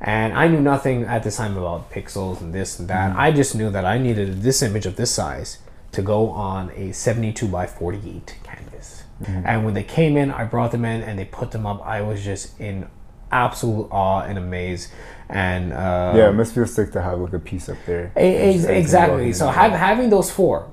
[0.00, 3.10] and I knew nothing at the time about pixels and this and that.
[3.10, 3.20] Mm-hmm.
[3.20, 5.58] I just knew that I needed this image of this size
[5.92, 8.95] to go on a 72 by 48 canvas.
[9.24, 11.84] And when they came in, I brought them in and they put them up.
[11.86, 12.88] I was just in
[13.32, 14.92] absolute awe and amaze.
[15.28, 18.12] And uh, yeah, it must feel sick to have like a piece up there.
[18.14, 19.32] Ex- exactly.
[19.32, 20.70] So have, having those 4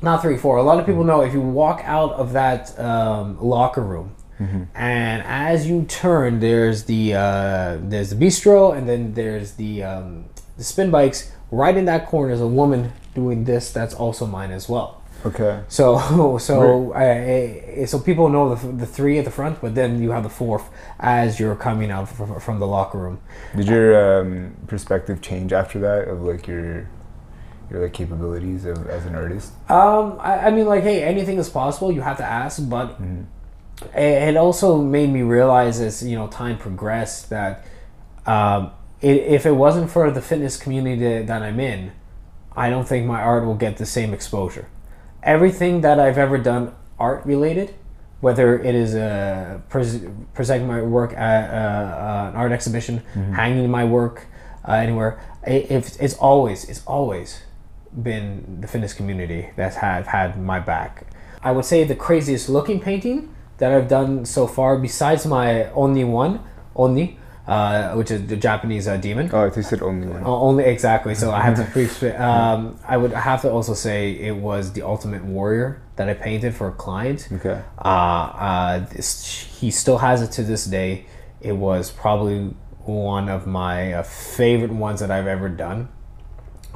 [0.00, 0.56] not three, four.
[0.56, 4.14] A lot of people know if you walk out of that um, locker room,
[4.74, 10.24] and as you turn, there's the uh, there's the bistro, and then there's the um,
[10.56, 11.30] the spin bikes.
[11.50, 13.70] Right in that corner is a woman doing this.
[13.70, 15.02] That's also mine as well.
[15.24, 15.62] Okay.
[15.68, 20.10] So so uh, so people know the, the three at the front, but then you
[20.10, 20.68] have the fourth
[21.00, 23.20] as you're coming out from, from the locker room.
[23.56, 26.88] Did your um, perspective change after that of like your
[27.70, 29.52] your like capabilities of, as an artist?
[29.70, 31.90] Um, I, I mean, like, hey, anything is possible.
[31.90, 33.00] You have to ask, but
[33.94, 37.64] it, it also made me realize as you know time progressed that
[38.26, 41.92] um, it, if it wasn't for the fitness community that I'm in,
[42.56, 44.68] I don't think my art will get the same exposure.
[45.24, 47.74] Everything that I've ever done art related,
[48.20, 52.98] whether it is uh, pres- presenting my work at uh, uh, an art exhibition,
[53.34, 54.26] hanging my work
[54.68, 57.42] uh, anywhere, it, it's, it's always it's always
[58.02, 61.06] been the fitness community that's have had my back.
[61.42, 66.04] I would say the craziest looking painting that I've done so far, besides my only
[66.04, 66.40] one,
[66.76, 69.28] Oni, uh, which is the Japanese uh, demon.
[69.32, 70.22] Oh, you said only one.
[70.24, 71.14] O- Only exactly.
[71.14, 71.64] So I have to
[71.98, 72.10] pre.
[72.12, 76.54] Um, I would have to also say it was the Ultimate Warrior that I painted
[76.54, 77.28] for a client.
[77.32, 77.60] Okay.
[77.78, 79.24] Uh, uh, this,
[79.60, 81.06] he still has it to this day.
[81.40, 82.54] It was probably
[82.86, 85.88] one of my uh, favorite ones that I've ever done.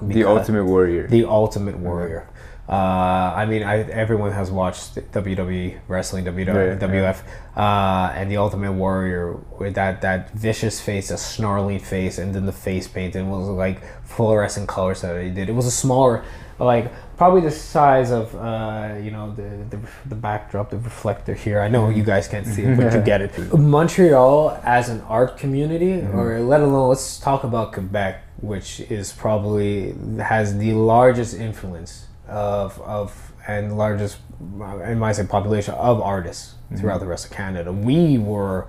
[0.01, 1.09] The Ultimate Warrior.
[1.09, 2.29] the Ultimate Warrior.
[2.69, 7.23] Uh, I mean, I, everyone has watched WWE wrestling, WWF,
[7.57, 12.35] Right, uh, and the Ultimate Warrior with that that vicious face, a snarling face, and
[12.35, 15.49] then the face paint, and was like fluorescent colors that he did.
[15.49, 16.23] It was a smaller,
[16.59, 21.63] like probably the size of uh, you know the, the the backdrop, the reflector here.
[21.63, 23.51] I know you guys can't see it, but you get it.
[23.59, 29.95] Montreal as an art community, or let alone let's talk about Quebec, which is probably
[30.19, 37.01] has the largest influence of of and largest in my say population of artists throughout
[37.01, 37.73] the rest of Canada.
[37.73, 38.69] We were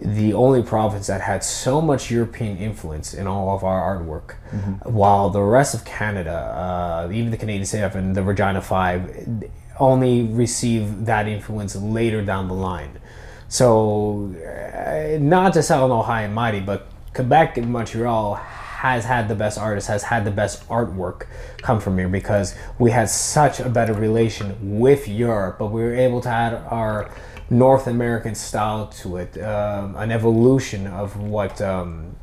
[0.00, 4.36] the only province that had so much European influence in all of our artwork,
[4.84, 11.06] while the rest of Canada, uh, even the Canadian Seven, the Regina Five, only received
[11.06, 12.98] that influence later down the line.
[13.48, 18.40] So, uh, not to sound all high and mighty, but Quebec and Montreal
[18.82, 21.26] has had the best artists, has had the best artwork
[21.58, 25.94] come from here because we had such a better relation with Europe, but we were
[25.94, 27.08] able to add our
[27.48, 32.16] North American style to it, um, an evolution of what um,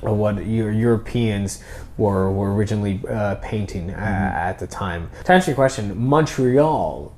[0.00, 1.62] what your Europeans
[1.98, 5.10] were were originally uh, painting uh, at the time.
[5.24, 7.15] To answer your question, Montreal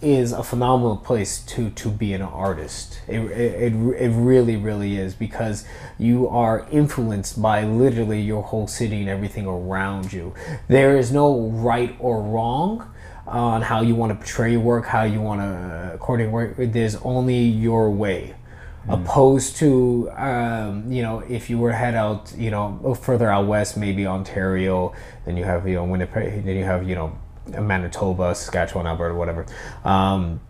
[0.00, 3.00] is a phenomenal place to to be an artist.
[3.08, 5.64] It, it, it really really is because
[5.98, 10.34] you are influenced by literally your whole city and everything around you.
[10.68, 12.92] There is no right or wrong
[13.26, 16.30] uh, on how you want to portray your work, how you want to uh, according
[16.30, 16.54] work.
[16.56, 18.34] There's only your way.
[18.84, 18.92] Hmm.
[18.92, 23.76] Opposed to, um, you know, if you were head out, you know, further out west,
[23.76, 24.94] maybe Ontario,
[25.26, 29.46] then you have, you know, Winnipeg, then you have, you know, Manitoba, Saskatchewan, Alberta, whatever.
[29.84, 30.40] Um,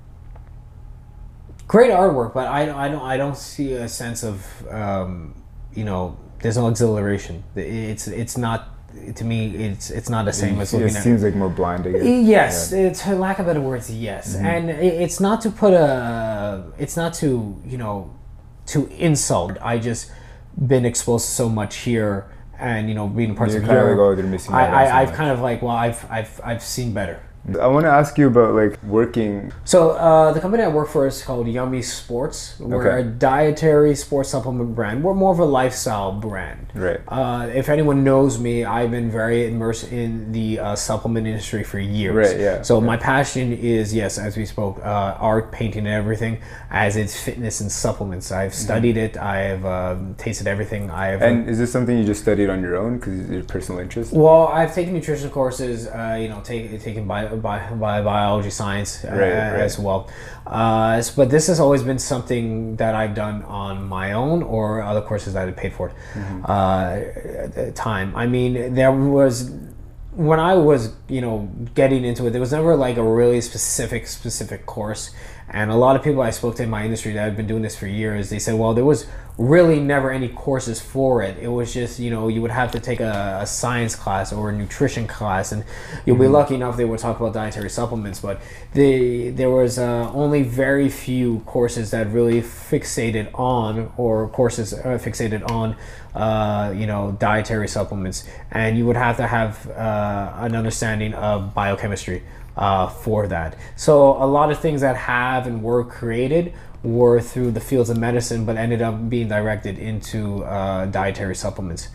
[1.67, 5.35] great artwork, but I, I don't I don't see a sense of um,
[5.75, 7.45] you know there's no exhilaration.
[7.55, 8.69] It's it's not
[9.15, 11.03] to me it's it's not the same as it looking at.
[11.03, 11.87] seems like more blind.
[11.87, 12.05] I guess.
[12.05, 16.65] Yes, it's for lack of better words, yes, and it, it's not to put a,
[16.79, 18.15] it's not to you know,
[18.67, 19.59] to insult.
[19.61, 20.11] I just
[20.67, 23.97] been exposed to so much here, and you know, being parts You're of kind of
[23.97, 24.17] Europe.
[24.17, 26.63] they're missing I, out on so I I've kind of like well I've I've I've
[26.63, 27.21] seen better.
[27.61, 29.53] I want to ask you about like working.
[29.65, 32.59] So uh, the company I work for is called Yummy Sports.
[32.61, 33.01] We're Okay.
[33.01, 35.03] a dietary sports supplement brand.
[35.03, 36.67] We're more of a lifestyle brand.
[36.75, 37.01] Right.
[37.09, 41.79] Uh, if anyone knows me, I've been very immersed in the uh, supplement industry for
[41.79, 42.15] years.
[42.15, 46.41] Right, yeah, So my passion is yes, as we spoke, uh, art, painting, and everything.
[46.71, 48.31] As it's fitness and supplements.
[48.31, 49.17] I've studied it.
[49.17, 50.91] I've um, tasted everything.
[50.91, 51.25] I've Mm-hmm.
[51.41, 54.13] And is this something you just studied on your own because your personal interest?
[54.13, 59.05] well, I've taken nutrition courses, uh, you know, take, taken bio, bio, bio, biology science
[59.05, 59.61] uh, Right, right.
[59.63, 60.09] as well.
[60.47, 65.03] Uh, but this has always been something that I've done on my own or other
[65.03, 66.45] courses that I paid for Mm-hmm.
[66.47, 68.15] uh, time.
[68.17, 69.51] I mean, there was
[70.15, 74.07] when I was, you know, getting into it, there was never like a really specific,
[74.09, 75.11] specific course.
[75.49, 77.63] And a lot of people I spoke to in my industry that have been doing
[77.63, 79.07] this for years, they said, well, there was
[79.39, 81.39] really never any courses for it.
[81.39, 84.51] It was just, you know, you would have to take a, a science class or
[84.51, 85.65] a nutrition class, and
[86.05, 88.21] you'll be lucky enough they would talk about dietary supplements.
[88.21, 88.41] But
[88.75, 94.99] they, there was uh, only very few courses that really fixated on, or courses uh,
[95.01, 95.77] fixated on,
[96.17, 101.55] uh, you know, dietary supplements, and you would have to have uh, an understanding of
[101.55, 102.25] biochemistry
[102.57, 103.57] uh, for that.
[103.77, 107.97] So a lot of things that have and were created were through the fields of
[107.99, 111.89] medicine, but ended up being directed into uh, dietary supplements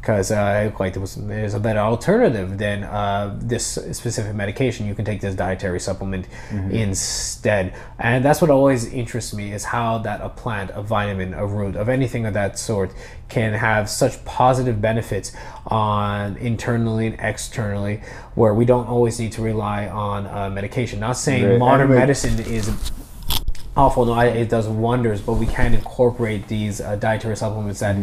[0.00, 4.86] because uh, like there was there's a better alternative than uh, this specific medication.
[4.86, 6.26] You can take this dietary supplement
[6.70, 11.44] instead, and that's what always interests me is how that a plant, a vitamin, a
[11.46, 12.94] root, of anything of that sort
[13.28, 15.32] can have such positive benefits
[15.66, 18.00] on internally and externally,
[18.34, 20.98] where we don't always need to rely on uh, medication.
[21.00, 22.70] Not saying Right, modern like- medicine is
[23.80, 24.04] awful.
[24.06, 27.96] No, I- it does wonders, but we can incorporate these uh, dietary supplements that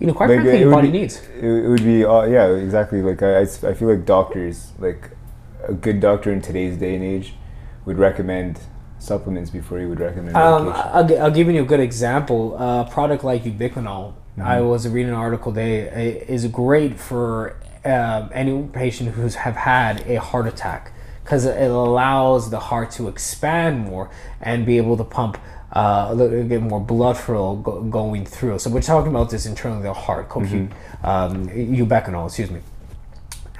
[0.00, 0.38] you know, quite Mm-hmm.
[0.38, 1.14] Like, frankly, your body be- needs.
[1.40, 3.00] It, would be, uh, yeah, exactly.
[3.02, 5.10] Like I, I feel like doctors, like
[5.68, 7.34] a good doctor in today's day and age,
[7.86, 8.60] would recommend
[8.98, 10.90] supplements before he would recommend Um, medication.
[10.94, 12.56] I'll, I'll give you a good example.
[12.56, 14.66] A product like ubiquinol, I Mm-hmm.
[14.68, 19.94] was reading an article today, i- is great for um, any patient who's have had
[20.08, 20.90] a heart attack
[21.24, 24.10] because it allows the heart to expand more
[24.40, 25.38] and be able to pump
[25.72, 28.60] uh, a little bit more blood flow go- going through.
[28.60, 30.70] So we're talking about this internally, the heart, CoQ,
[31.02, 32.60] um, ubiquinol, excuse me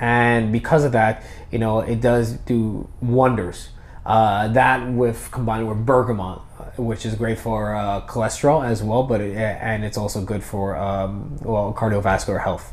[0.00, 3.68] and because of that, you know, it does do wonders.
[4.04, 9.02] Uh, that with combined with bergamot, uh, which is great for uh, cholesterol as well,
[9.04, 12.72] but it, and it's also good for um, well cardiovascular health.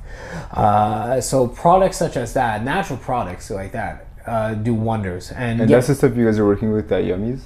[0.51, 5.31] Uh, so products such as that, natural products like that, uh, do wonders.
[5.31, 7.41] And, and yeah, that's the stuff you guys are working with at Yummies?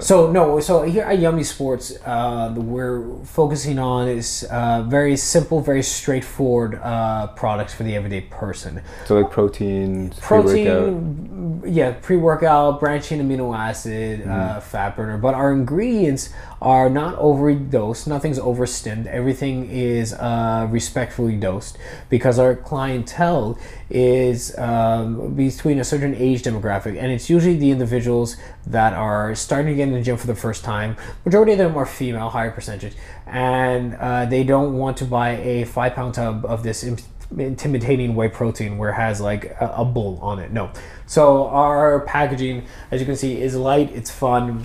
[0.00, 5.60] So no, so here at Yummy Sports, uh, we're focusing on is uh, very simple,
[5.60, 8.80] very straightforward uh, products for the everyday person.
[9.06, 10.84] so like protein, pre-workout.
[10.84, 15.18] Protein, yeah, pre-workout, branching amino acid, uh, fat burner.
[15.18, 18.06] But our ingredients are not overdosed.
[18.06, 19.06] Nothing's overstimmed.
[19.06, 23.58] Everything is uh, respectfully dosed because our clientele
[23.90, 29.68] is um, between a certain age demographic, and it's usually the individuals that are starting
[29.68, 30.94] to get in the gym for the first time.
[31.24, 32.92] Majority of them are female, higher percentage,
[33.26, 36.84] and uh, they don't want to buy a five-pound tub of this.
[36.84, 36.98] Im-
[37.36, 40.70] intimidating whey protein where it has like a, a bull on it no
[41.04, 44.64] so our packaging as you can see is light it's fun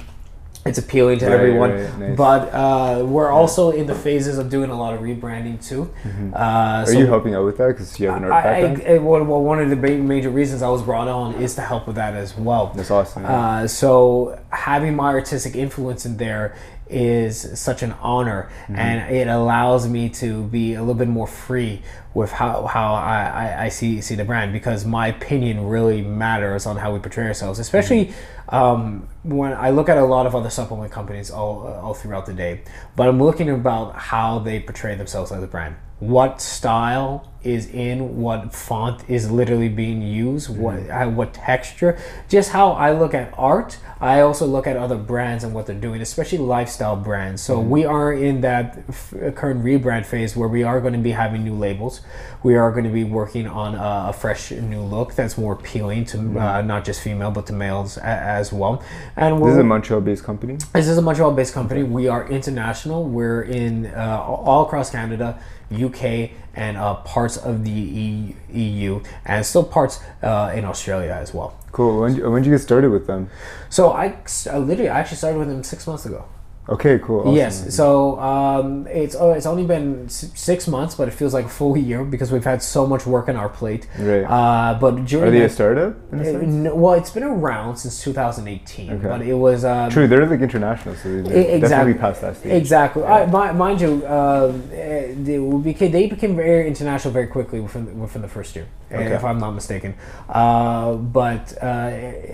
[0.65, 1.71] it's appealing to Right, everyone.
[1.71, 2.17] right, nice.
[2.17, 5.93] But uh, we're also in the phases of doing a lot of rebranding too.
[6.33, 8.83] Uh, Are so you helping out with that because you have an art I, background?
[8.87, 11.61] I, I- well, well, one of the major reasons I was brought on is to
[11.61, 12.71] help with that as well.
[12.75, 13.23] That's awesome.
[13.23, 13.35] yeah.
[13.63, 16.55] Uh, so having my artistic influence in there
[16.93, 18.75] is such an honor, Mm-hmm.
[18.75, 21.81] and it allows me to be a little bit more free
[22.13, 26.65] with how, how I, I, I see see the brand because my opinion really matters
[26.65, 28.55] on how we portray ourselves, especially Mm-hmm.
[28.55, 32.33] um, when I look at a lot of other supplement companies all all throughout the
[32.33, 32.61] day.
[32.95, 35.75] But I'm looking about how they portray themselves as a brand.
[36.07, 38.17] What style is in?
[38.21, 40.49] What font is literally being used?
[40.55, 41.97] What uh, what texture?
[42.29, 43.77] Just how I look at art.
[43.99, 47.41] I also look at other brands and what they're doing, especially lifestyle brands.
[47.41, 51.11] So we are in that f- current rebrand phase where we are going to be
[51.11, 52.01] having new labels.
[52.43, 56.03] We are going to be working on a, a fresh new look that's more appealing
[56.05, 58.83] to uh, not just female but to males a, as well.
[59.15, 60.57] And this is a Montreal-based company.
[60.73, 61.83] this is a Montreal-based company.
[61.83, 63.05] We are international.
[63.05, 65.39] We're in uh, all across Canada,
[65.75, 71.33] UK, and uh, parts of the E- EU, and still parts uh, in Australia as
[71.33, 71.57] well.
[71.71, 72.01] Cool.
[72.01, 73.29] When when did you get started with them?
[73.69, 74.17] So I,
[74.49, 76.25] I literally I actually started with them six months ago.
[76.69, 77.19] Okay, cool.
[77.21, 77.35] awesome.
[77.35, 77.75] Yes.
[77.75, 81.75] So um, it's oh, it's only been six months, but it feels like a full
[81.75, 83.85] year because we've had so much work on our plate.
[83.99, 84.23] Right.
[84.23, 85.97] Uh, but during Are they a that- startup?
[86.13, 86.47] In a uh, sense?
[86.47, 89.07] no, well, it's been around since 2018, Okay.
[89.07, 92.53] but it was um, True, they're like international, so they're E- definitely past that stage.
[92.53, 93.03] Exactly.
[93.03, 98.21] I, mi- mind you, uh, they, became, they became very international very quickly within, within
[98.21, 99.13] the first year, Okay.
[99.13, 99.95] if I'm not mistaken.
[100.29, 101.89] Uh, but uh,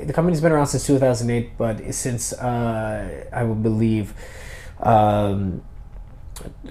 [0.06, 4.14] the company's been around since 2008, but since uh, I would believe
[4.80, 5.62] um,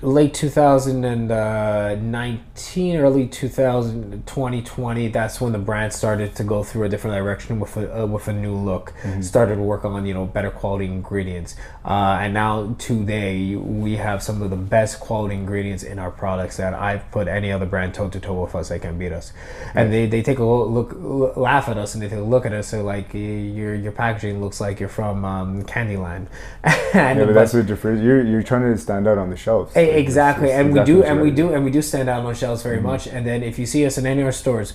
[0.01, 7.17] late 2019 early 2000 2020 that's when the brand started to go through a different
[7.17, 8.95] direction with a, uh, with a new look.
[9.21, 11.55] Started to work on you know better quality ingredients
[11.89, 16.59] uh, and now today we have some of the best quality ingredients in our products
[16.59, 19.33] that I've put any other brand toe to toe with us they can beat us
[19.75, 22.45] and they, they take a look, look laugh at us and they take a look
[22.45, 26.27] at us so like your your packaging looks like you're from um, Candyland
[26.63, 28.03] and Yeah, but but- that's what different.
[28.03, 29.75] You're you're trying to stand out on the shelves.
[29.75, 31.81] E- Like, it's- exactly, it's and we exactly do, and we do, and we do
[31.83, 32.69] stand out on shelves Mm-hmm.
[32.69, 33.07] very much.
[33.07, 34.75] And then if you see us in any of our stores,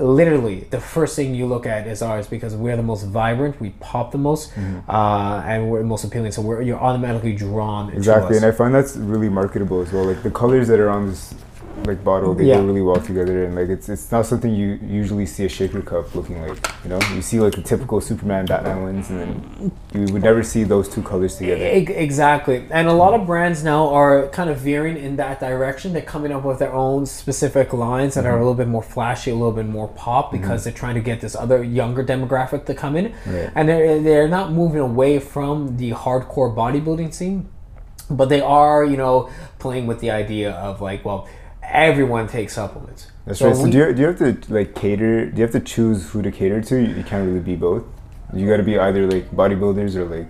[0.00, 3.70] literally the first thing you look at is ours because we're the most vibrant, we
[3.80, 4.90] pop the most, Mm-hmm.
[4.90, 6.32] uh, and we're the most appealing.
[6.32, 7.90] So we're you're automatically drawn.
[7.90, 10.04] to Exactly, and I find that's really marketable as well.
[10.04, 11.34] Like the colors that are on this
[11.86, 12.56] like bottle, they Yeah.
[12.56, 15.82] go really well together, and like it's it's not something you usually see a shaker
[15.82, 16.58] cup looking like.
[16.84, 20.42] You know, you see like the typical Superman, Batman ones, and then you would never
[20.42, 21.64] see those two colors together.
[21.64, 25.92] Exactly, and a lot of brands now are kind of veering in that direction.
[25.92, 28.40] They're coming up with their own specific lines that are a mm-hmm.
[28.40, 30.40] little bit more flashy, a little bit more pop, mm-hmm.
[30.40, 33.50] because they're trying to get this other younger demographic to come in, Right.
[33.54, 37.48] and they're they're not moving away from the hardcore bodybuilding scene,
[38.10, 41.28] but they are you know playing with the idea of like well
[41.72, 43.08] everyone takes supplements.
[43.26, 43.56] That's right.
[43.56, 45.26] So we- do you, do you have to like cater?
[45.26, 46.76] Do you have to choose who to cater to?
[46.76, 47.84] You, you can't really be both.
[48.32, 50.28] You got to be either like bodybuilders or like,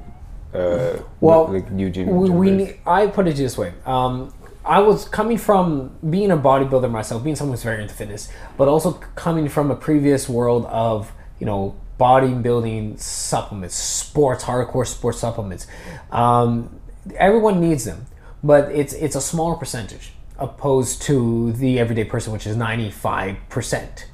[0.55, 2.09] uh, Well, like new gym.
[2.09, 3.72] we, we I put it this way.
[3.86, 4.32] Um,
[4.64, 8.68] I was coming from being a bodybuilder myself, being someone who's very into fitness, but
[8.68, 15.66] also coming from a previous world of you know bodybuilding supplements, sports, hardcore sports supplements.
[16.11, 16.80] Um,
[17.16, 18.07] everyone needs them,
[18.43, 20.12] but it's it's a smaller percentage
[20.43, 24.07] opposed to the everyday person, which is ninety five percent.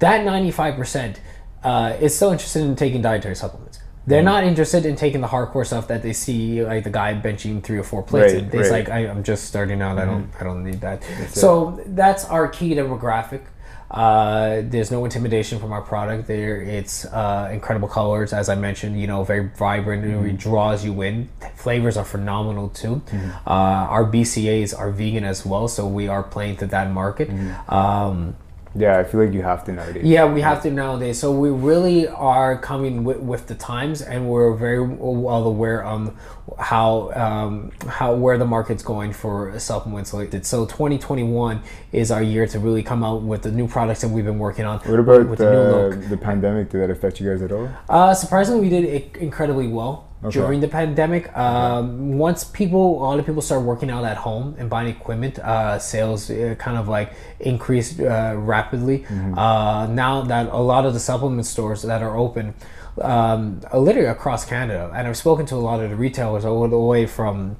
[0.00, 1.20] That ninety five percent
[1.62, 3.80] uh, is still interested in taking dietary supplements.
[4.06, 4.24] They're Mm-hmm.
[4.26, 7.78] not interested in taking the hardcore stuff that they see, like the guy benching three
[7.78, 8.34] or four plates.
[8.34, 8.84] Right, and it's right.
[8.84, 8.90] Mm-hmm.
[8.92, 9.98] like I, I'm just starting out.
[9.98, 11.02] I don't, I don't need that.
[11.30, 13.42] so that's our key demographic.
[13.90, 16.26] Uh, there's no intimidation from our product.
[16.26, 19.00] There, it's uh, incredible colors, as I mentioned.
[19.00, 20.04] You know, very vibrant.
[20.04, 20.26] Mm-hmm.
[20.26, 21.28] It draws you in.
[21.56, 23.02] Flavors are phenomenal too.
[23.46, 23.50] Uh,
[23.90, 27.28] our BCAA's are vegan as well, so we are playing to that market.
[27.28, 27.74] Mm-hmm.
[27.74, 28.36] Um,
[28.76, 30.04] Yeah, I feel like you have to nowadays.
[30.04, 31.18] yeah, we have to nowadays.
[31.18, 36.16] So we really are coming with, with the times, and we're very well aware on
[36.58, 40.44] how um, how where the market's going for supplements like that.
[40.44, 41.62] So 2021
[41.92, 44.64] is our year to really come out with the new products that we've been working
[44.64, 44.80] on.
[44.80, 46.08] What about with the new look?
[46.08, 46.70] the pandemic?
[46.70, 47.68] Did that affect you guys at all?
[47.88, 50.40] Uh, surprisingly, we did incredibly well Okay.
[50.40, 51.36] during the pandemic.
[51.36, 55.38] Um, Once people, a lot of people started working out at home and buying equipment,
[55.38, 59.00] uh, sales uh, kind of like increased uh, rapidly.
[59.00, 59.38] Mm-hmm.
[59.38, 62.54] Uh, now that a lot of the supplement stores that are open,
[63.02, 66.78] um, literally across Canada, and I've spoken to a lot of the retailers all the
[66.78, 67.56] way from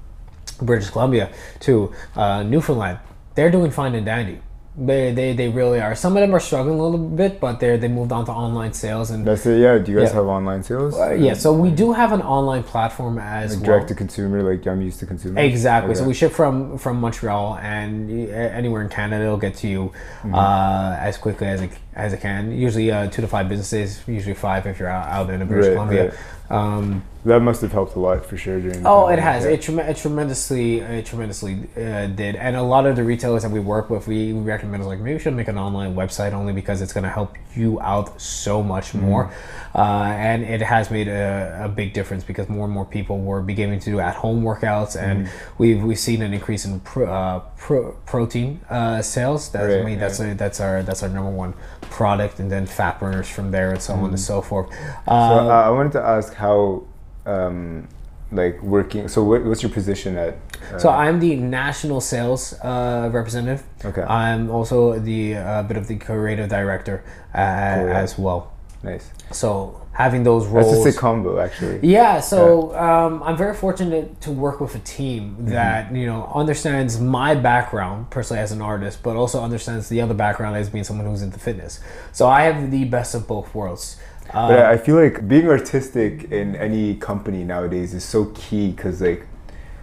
[0.62, 2.98] British Columbia to uh, Newfoundland,
[3.34, 4.40] they're doing fine and dandy.
[4.76, 5.94] They, they they really are.
[5.94, 8.72] Some of them are struggling a little bit, but they're they moved on to online
[8.72, 9.60] sales and That's it.
[9.60, 9.78] Yeah.
[9.78, 10.16] Do you guys Yeah.
[10.16, 10.98] have online sales?
[10.98, 11.34] uh, yeah.
[11.34, 13.76] So we do have an online platform as Like well.
[13.76, 15.38] direct to consumer, like I'm used to consumer.
[15.40, 15.94] Exactly.
[15.94, 19.92] So we ship from from Montreal and anywhere in Canada, it'll get to you
[20.24, 20.34] Mm-hmm.
[20.34, 22.50] uh, as quickly as it as it can.
[22.50, 24.02] Usually uh, two to five business days.
[24.08, 26.04] Usually five if you're out, out in British Right, Columbia.
[26.06, 26.14] right.
[26.50, 28.86] Um, That must have helped a lot for sure during.
[28.86, 29.46] Oh, it has.
[29.46, 32.36] It, trem- it tremendously, it tremendously uh, did.
[32.36, 35.18] And a lot of the retailers that we work with, we recommend like maybe we
[35.20, 38.88] should make an online website only because it's going to help you out so much
[38.92, 39.06] Mm-hmm.
[39.06, 39.32] more.
[39.74, 39.80] Uh,
[40.28, 43.80] and it has made a, a big difference because more and more people were beginning
[43.80, 45.62] to do at-home workouts, and Mm-hmm.
[45.62, 49.48] we've we've seen an increase in pro, uh, pro, protein uh, sales.
[49.50, 51.54] That's I Right, mean, that's a, that's our that's our number one
[51.90, 54.70] product, and then fat burners from there, and so on and so forth.
[54.70, 55.08] Mm-hmm.
[55.08, 56.82] So Uh, uh, I wanted to ask how,
[57.26, 57.88] um,
[58.32, 59.08] like working.
[59.08, 60.34] So what, what's your position at?
[60.72, 63.62] Uh, So I'm the national sales uh, representative.
[63.84, 64.02] Okay.
[64.02, 67.04] I'm also the uh, bit of the creative director
[67.34, 68.02] uh, yeah.
[68.02, 68.53] as well.
[68.84, 69.10] Nice.
[69.32, 70.66] So having those roles.
[70.72, 70.96] That's roles.
[70.96, 71.78] a combo, actually.
[71.82, 75.48] yeah, so um, I'm very fortunate to work with a team Mm-hmm.
[75.58, 80.14] that you know understands my background personally as an artist, but also understands the other
[80.14, 81.80] background as being someone who's into fitness.
[82.12, 83.96] So I have the best of both worlds.
[84.32, 88.64] Uh, But I I feel like being artistic in any company nowadays is so key
[88.72, 89.22] because like,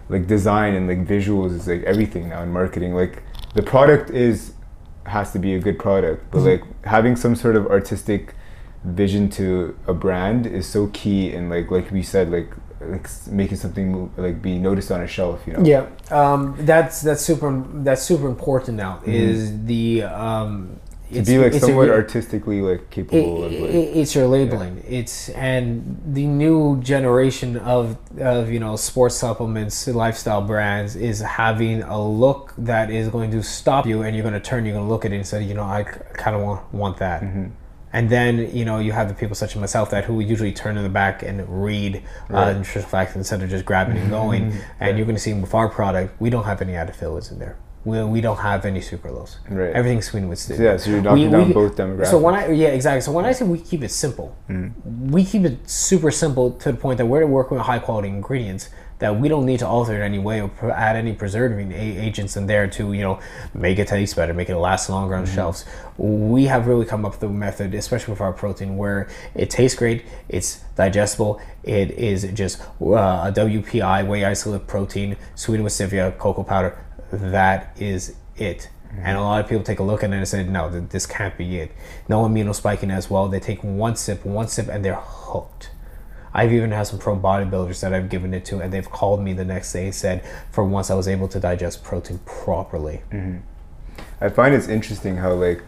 [0.08, 2.94] like design and like visuals is like everything now in marketing.
[3.02, 3.14] Like
[3.54, 4.52] the product is
[5.16, 6.62] has to be a good product, but like
[6.96, 8.22] having some sort of artistic
[8.84, 11.32] vision to a brand is so key.
[11.32, 15.06] And like like we said, like like making something move, like be noticed on a
[15.06, 15.42] shelf.
[15.46, 15.64] You know.
[15.64, 19.00] Yeah, um, that's that's super that's super important now.
[19.04, 20.80] Is the um,
[21.12, 21.24] Mm-hmm.
[21.24, 23.70] To be like it's a somewhat re- artistically like capable of like.
[23.70, 30.40] it's your labeling it's and the new generation of of you know sports supplements lifestyle
[30.40, 34.40] brands is having a look that is going to stop you and you're going to
[34.40, 36.72] turn you're going to look at it and say you know i kind of want
[36.72, 37.46] want that Mm-hmm.
[37.92, 40.76] And then you know you have the people such as myself that who usually turn
[40.76, 41.96] in the back and read
[42.30, 42.56] uh, Right.
[42.56, 44.10] nutritional facts instead of just grabbing and mm-hmm.
[44.10, 44.42] going.
[44.50, 44.60] Mm-hmm.
[44.80, 47.38] And you're going to see with our product we don't have any added fillers in
[47.38, 47.56] there.
[47.84, 49.38] We, we don't have any sucralose.
[49.48, 49.74] Right.
[49.74, 52.06] everything's sweetened with stevia yeah, so you're knocking down both demographics.
[52.06, 53.00] so when I yeah exactly.
[53.00, 54.72] So when I say we keep it simple, mm.
[55.10, 58.70] we keep it super simple to the point that we're working with high quality ingredients
[59.02, 61.76] that we don't need to alter it in any way or add any preserving a-
[62.06, 63.18] agents in there to you know
[63.52, 65.64] make it taste better, make it last longer on shelves.
[65.98, 69.76] We have really come up with a method, especially with our protein, where it tastes
[69.76, 76.16] great, it's digestible, it is just uh, a WPI whey isolate protein sweetened with stevia,
[76.16, 76.78] cocoa powder.
[77.10, 78.68] That is it.
[78.96, 81.06] And a lot of people take a look at it and say, no, th- this
[81.06, 81.72] can't be it.
[82.08, 83.26] No amino spiking as well.
[83.28, 85.70] They take one sip, one sip, and they're hooked.
[86.34, 89.32] I've even had some pro bodybuilders that I've given it to, and they've called me
[89.34, 93.02] the next day and said, for once I was able to digest protein properly.
[93.10, 93.38] Mm-hmm.
[94.20, 95.62] I find it's interesting how like,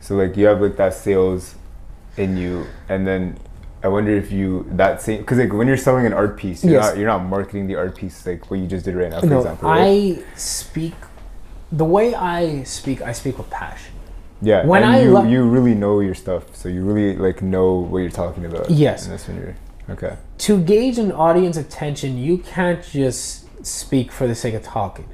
[0.00, 1.54] so like you have like that sales
[2.16, 3.38] in you, and then
[3.82, 6.74] I wonder if you that same because like when you're selling an art piece, you're
[6.74, 6.90] Yes.
[6.90, 9.26] not you're not marketing the art piece like what you just did right now, for
[9.26, 9.68] No, example.
[9.70, 10.18] Right?
[10.18, 10.94] I speak,
[11.70, 13.94] the way I speak, I speak with passion.
[14.42, 17.74] yeah, when I you lo- you really know your stuff, so you really like know
[17.76, 18.68] what you're talking about.
[18.70, 19.04] Yes.
[19.04, 19.56] and that's when you're
[19.90, 20.16] okay.
[20.38, 25.08] to gauge an audience attention, you can't just speak for the sake of talking.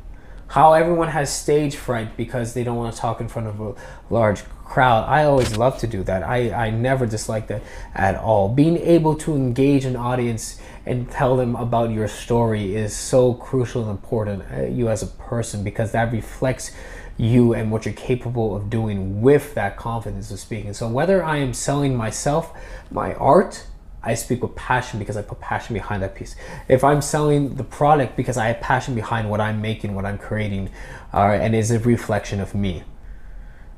[0.48, 3.74] How everyone has stage fright because they don't want to talk in front of a
[4.08, 5.04] large crowd.
[5.08, 6.22] I always love to do that.
[6.22, 7.62] I, I never dislike that
[7.94, 8.48] at all.
[8.48, 13.82] Being able to engage an audience and tell them about your story is so crucial
[13.82, 16.70] and important, uh, you as a person, because that reflects
[17.18, 20.72] you and what you're capable of doing with that confidence of speaking.
[20.72, 22.56] So whether I am selling myself,
[22.90, 23.66] my art,
[24.02, 26.36] I speak with passion because I put passion behind that piece.
[26.68, 30.18] If I'm selling the product because I have passion behind what I'm making, what I'm
[30.18, 30.70] creating,
[31.12, 32.84] uh, and is a reflection of me.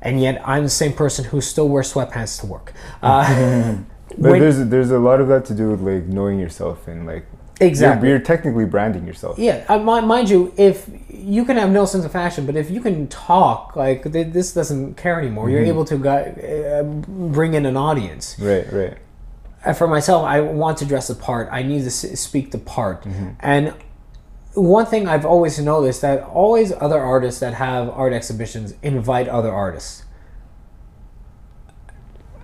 [0.01, 2.73] And yet I'm the same person who still wears sweatpants to work.
[3.01, 3.75] Uh,
[4.17, 7.25] But there's there's a lot of that to do with like knowing yourself and like
[7.61, 8.09] Exactly.
[8.09, 9.39] you're, you're technically branding yourself.
[9.39, 12.69] yeah, uh, mi- mind you, if you can have no sense of fashion, but if
[12.69, 15.49] you can talk, like th- this doesn't care anymore.
[15.49, 16.83] You're able to gu- uh,
[17.37, 18.35] bring in an audience.
[18.37, 18.97] Right, right.
[19.63, 21.49] And for myself, I want to dress the part.
[21.51, 23.03] I need to speak the part.
[23.03, 23.29] Mm-hmm.
[23.39, 23.73] And
[24.53, 29.51] one thing I've always noticed that always other artists that have art exhibitions invite other
[29.51, 30.03] artists.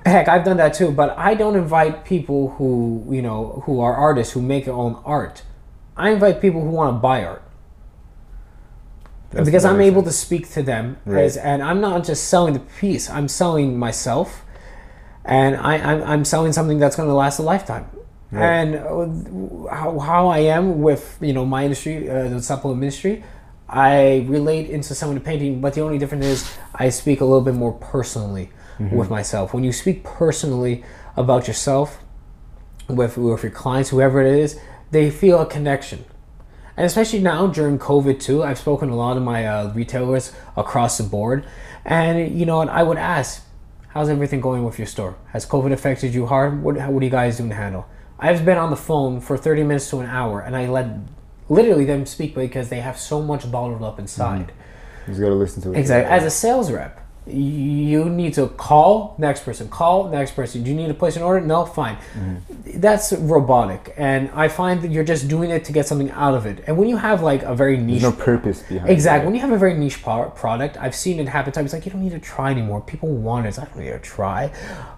[0.05, 3.93] Heck, I've done that too, but I don't invite people who, you know, who are
[3.93, 5.43] artists who make their own art.
[5.97, 7.43] I invite people who want to buy art.
[9.31, 11.25] That's because I'm able to speak to them Right.
[11.25, 14.43] as, and I'm not just selling the piece, I'm selling myself
[15.27, 17.85] and I, I'm, I'm selling something that's going to last a lifetime.
[18.31, 23.23] And uh, how, how I am with you know my industry, uh, the supplement industry,
[23.69, 27.25] I relate into some of the painting, but the only difference is I speak a
[27.25, 28.49] little bit more personally
[28.91, 29.53] with myself.
[29.53, 30.83] When you speak personally
[31.15, 31.99] about yourself,
[32.87, 34.59] with with your clients, whoever it is,
[34.91, 36.05] they feel a connection.
[36.75, 40.31] And especially now during COVID too, I've spoken to a lot of my uh, retailers
[40.55, 41.45] across the board,
[41.85, 43.46] and you know, and I would ask,
[43.97, 45.15] "How's everything going with your store?
[45.33, 46.61] Has COVID affected you hard?
[46.61, 47.87] What what are you guys doing to handle?"
[48.19, 50.87] I've been on the phone for thirty minutes to an hour, and I let
[51.49, 54.49] literally them speak because they have so much bottled up inside.
[54.49, 55.07] Mm-hmm.
[55.07, 55.79] You just gotta listen to it.
[55.79, 56.11] Exactly.
[56.15, 60.63] As a sales rep, you need to call next person, call next person.
[60.63, 61.45] Do you need to place an order?
[61.45, 61.95] No, fine.
[61.95, 62.79] Mm-hmm.
[62.79, 66.45] That's robotic, and I find that you're just doing it to get something out of
[66.45, 66.63] it.
[66.67, 69.25] And when you have like a very niche, There's no purpose behind exactly, it.
[69.25, 71.73] when you have a very niche pro- product, I've seen it happen times.
[71.73, 72.81] Like you don't need to try anymore.
[72.81, 73.57] People want it.
[73.59, 74.51] I don't need to try.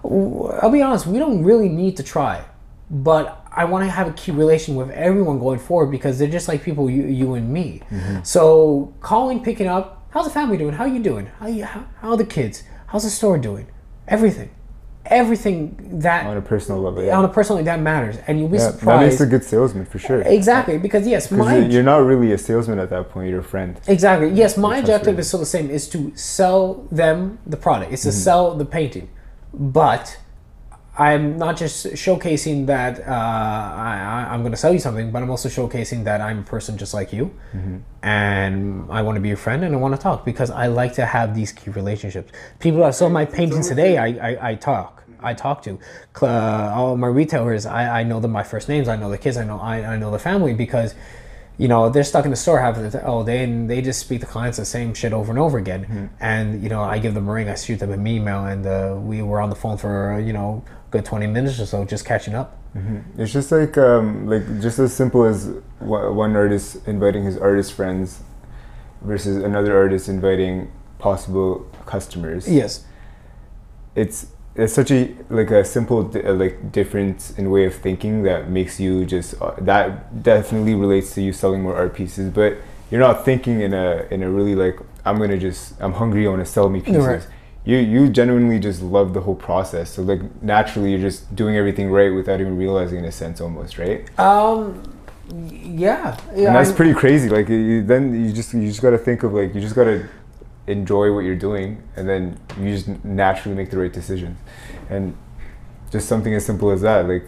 [0.04, 1.06] i'll be honest.
[1.06, 2.44] We don't really need to try,
[2.90, 6.46] but I want to have a key relation with everyone going forward because they're just
[6.48, 7.82] like people, you, you and me.
[7.90, 8.22] Mm-hmm.
[8.22, 10.74] So calling, picking up, how's the family doing?
[10.74, 11.26] How are you doing?
[11.38, 12.62] How you, how, how are the kids?
[12.88, 13.66] How's the store doing?
[14.08, 14.50] Everything,
[15.06, 17.02] everything that on a personal level.
[17.02, 17.16] Yeah.
[17.16, 19.98] on a personal that matters, and you'll be Yeah, that makes a good salesman for
[19.98, 20.22] sure.
[20.22, 23.30] exactly because yes, my you're not really a salesman at that point.
[23.30, 23.80] You're a friend.
[23.86, 24.30] Exactly.
[24.30, 27.92] Yes, my objective is still the same: is to sell them the product.
[27.92, 28.18] It's to Mm-hmm.
[28.18, 29.08] sell the painting,
[29.54, 30.18] but
[31.06, 33.10] I'm not just showcasing that uh,
[33.90, 36.42] I, I- I'm going to sell you something, but I'm also showcasing that I'm a
[36.54, 37.24] person just like you,
[37.56, 37.78] Mm-hmm.
[38.02, 40.92] and I want to be your friend and I want to talk because I like
[40.94, 42.30] to have these key relationships.
[42.58, 45.02] People that saw my paintings today, I, I, I talk.
[45.22, 45.78] I talk to
[46.22, 47.66] uh, all my retailers.
[47.66, 48.88] I, I know them by first names.
[48.88, 49.36] I know the kids.
[49.36, 50.94] I know I, I know the family because
[51.58, 53.82] you know they're stuck in the store half of the t- all day and they
[53.82, 56.98] just speak to clients the same shit over and over again and you know i
[56.98, 59.54] give them a ring i shoot them an email and uh, we were on the
[59.62, 62.56] phone for uh, you know a good 20 minutes or so just catching up
[63.18, 67.72] It's just like um, like just as simple as one one artist inviting his artist
[67.72, 68.20] friends
[69.02, 72.46] versus another artist inviting possible customers.
[72.48, 72.84] yes
[73.94, 78.22] It's it's such a like a simple di- uh, like difference in way of thinking
[78.24, 82.56] that makes you just uh, that definitely relates to you selling more art pieces, but
[82.90, 86.30] you're not thinking in a in a really like I'm gonna just I'm hungry I
[86.30, 87.04] want to sell me pieces.
[87.06, 87.26] Right.
[87.64, 89.90] You you genuinely just love the whole process.
[89.94, 93.78] So like naturally you're just doing everything right without even realizing in a sense almost
[93.78, 94.08] right.
[94.18, 94.82] um
[95.48, 97.28] yeah yeah and that's I'm- pretty crazy.
[97.28, 99.84] Like you, then you just you just got to think of like you just got
[99.84, 100.08] to
[100.66, 104.38] enjoy what you're doing, and then you just naturally make the right decisions.
[104.88, 105.16] And
[105.90, 107.24] just something as simple as that, like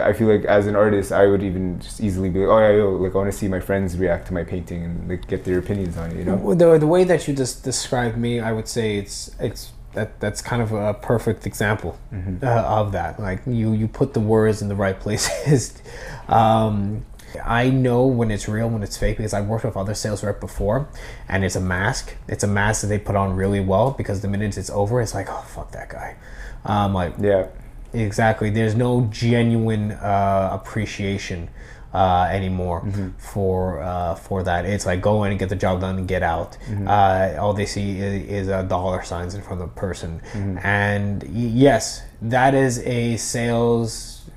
[0.00, 2.76] I feel like as an artist, I would even just easily be like, oh yeah,
[2.76, 5.44] yo, like I want to see my friends react to my painting and like get
[5.44, 6.18] their opinions on it.
[6.18, 6.54] You know?
[6.54, 10.42] the, the way that you just described me i would say it's it's that that's
[10.42, 11.98] kind of a perfect example
[12.42, 15.80] uh, of that like you you put the words in the right places
[16.28, 17.04] um
[17.44, 20.40] I know when it's real, when it's fake, because I've worked with other sales rep
[20.40, 20.88] before,
[21.28, 22.14] and it's a mask.
[22.28, 25.12] It's a mask that they put on really well because the minute it's over, it's
[25.12, 26.16] like, oh fuck that guy.
[26.64, 27.48] Um, like Yeah.
[27.96, 28.50] Exactly.
[28.50, 31.48] There's no genuine uh, appreciation
[31.94, 32.86] uh, anymore
[33.18, 34.66] for uh, for that.
[34.66, 36.58] It's like go in and get the job done and get out.
[36.86, 40.20] Uh, all they see is, is uh, dollar signs in front of the person.
[40.62, 41.28] And y-
[41.66, 44.28] yes, that is a sales.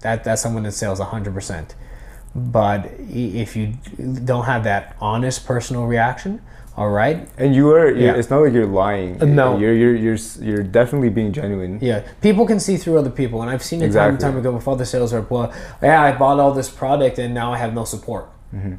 [0.00, 1.74] That that's someone that sells hundred percent.
[2.34, 3.74] But if you
[4.24, 6.40] don't have that honest personal reaction,
[6.80, 7.90] all right, And you are.
[7.90, 8.14] Yeah.
[8.14, 9.20] It's not like you're lying.
[9.20, 9.58] Uh, no.
[9.58, 11.78] You're you're you're you're definitely being genuine.
[11.82, 14.50] Yeah, people can see through other people, and I've seen it time and time ago
[14.50, 15.30] with the sales rep.
[15.30, 15.52] Well,
[15.82, 18.30] yeah, I bought all this product, and now I have no support.
[18.54, 18.76] Mm-hmm.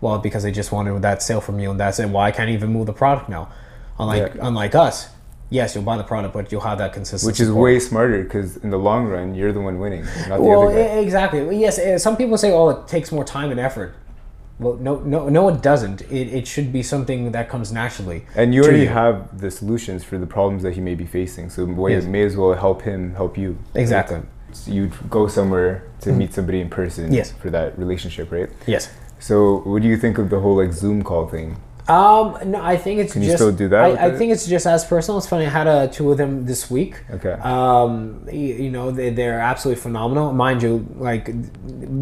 [0.00, 2.08] Well, because they just wanted that sale from you, and that's it.
[2.08, 3.50] Well, I can't even move the product now.
[3.98, 4.48] Unlike Yeah.
[4.48, 5.10] unlike us,
[5.50, 7.30] yes, you'll buy the product, but you'll have that consistent.
[7.30, 7.62] Which is support.
[7.64, 10.74] way smarter because in the long run, you're the one winning, not the well, other
[10.82, 11.00] guy.
[11.04, 11.58] exactly.
[11.58, 13.92] Yes, eh, some people say, "Oh, it takes more time and effort."
[14.58, 16.02] Well, no, no, no, it doesn't.
[16.02, 18.24] It, it should be something that comes naturally.
[18.36, 18.88] And you already you.
[18.88, 21.50] have the solutions for the problems that he may be facing.
[21.50, 22.04] So may, Yes.
[22.04, 23.58] may as well help him help you.
[23.74, 24.20] Exactly.
[24.52, 26.18] So you'd go somewhere to hmm.
[26.18, 27.32] meet somebody in person Yes.
[27.32, 28.48] for that relationship, right?
[28.66, 28.90] Yes.
[29.18, 31.56] So what do you think of the whole like Zoom call thing?
[31.86, 33.38] Um, no, I think it's Can you just.
[33.42, 35.18] still do that I, I think it's just as personal.
[35.18, 35.44] It's funny.
[35.44, 36.96] I had uh, two of them this week.
[37.10, 37.32] Okay.
[37.32, 40.32] Um, y- you know, they, they're absolutely phenomenal.
[40.32, 41.28] Mind you, like,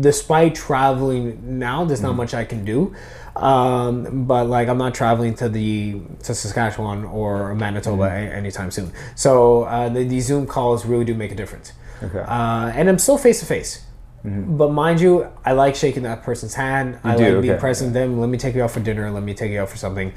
[0.01, 2.95] despite traveling now, there's not much I can do.
[3.35, 8.33] Um, but like, I'm not traveling to the to Saskatchewan or Manitoba Mm-hmm.
[8.33, 8.93] a- anytime soon.
[9.16, 11.72] So uh, the, these Zoom calls really do make a difference.
[12.03, 12.18] Okay.
[12.20, 13.85] Uh, and I'm still face to face.
[14.25, 14.57] Mm-hmm.
[14.57, 16.99] But mind you, I like shaking that person's hand.
[17.03, 17.61] I do, like being okay.
[17.61, 18.20] present with them.
[18.20, 19.11] Let me take you out for dinner.
[19.11, 20.12] Let me take you out for something,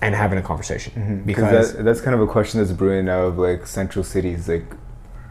[0.00, 0.92] and having a conversation.
[0.94, 1.22] Mm-hmm.
[1.24, 4.48] Because Because that, that's kind of a question that's brewing now of like central cities.
[4.48, 4.64] Like,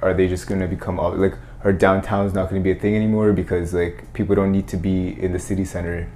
[0.02, 1.34] are they just going to become ob- like
[1.64, 4.78] are downtowns not going to be a thing anymore because like people don't need to
[4.78, 6.10] be in the city center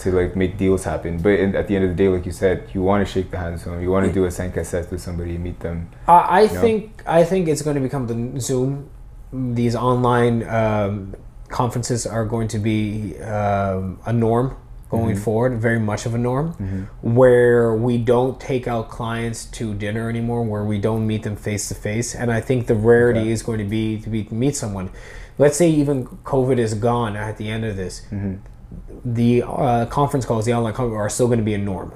[0.00, 1.18] to like make deals happen.
[1.18, 3.30] But in, at the end of the day, like you said, you want to shake
[3.30, 3.82] the hands of them.
[3.82, 5.88] You want to do a cinq set with somebody, meet them.
[6.08, 6.60] I, I You know?
[6.60, 8.90] think I think it's going to become the Zoom.
[9.34, 11.14] These online um,
[11.48, 14.56] conferences are going to be um, a norm
[14.90, 20.08] going forward, very much of a norm, where we don't take out clients to dinner
[20.08, 22.14] anymore, where we don't meet them face to face.
[22.14, 23.30] And I think the rarity Okay.
[23.32, 24.90] is going to be to be meet someone.
[25.36, 28.02] Let's say even COVID is gone at the end of this,
[29.04, 31.92] the uh, conference calls, the online conference, are still going to be a norm,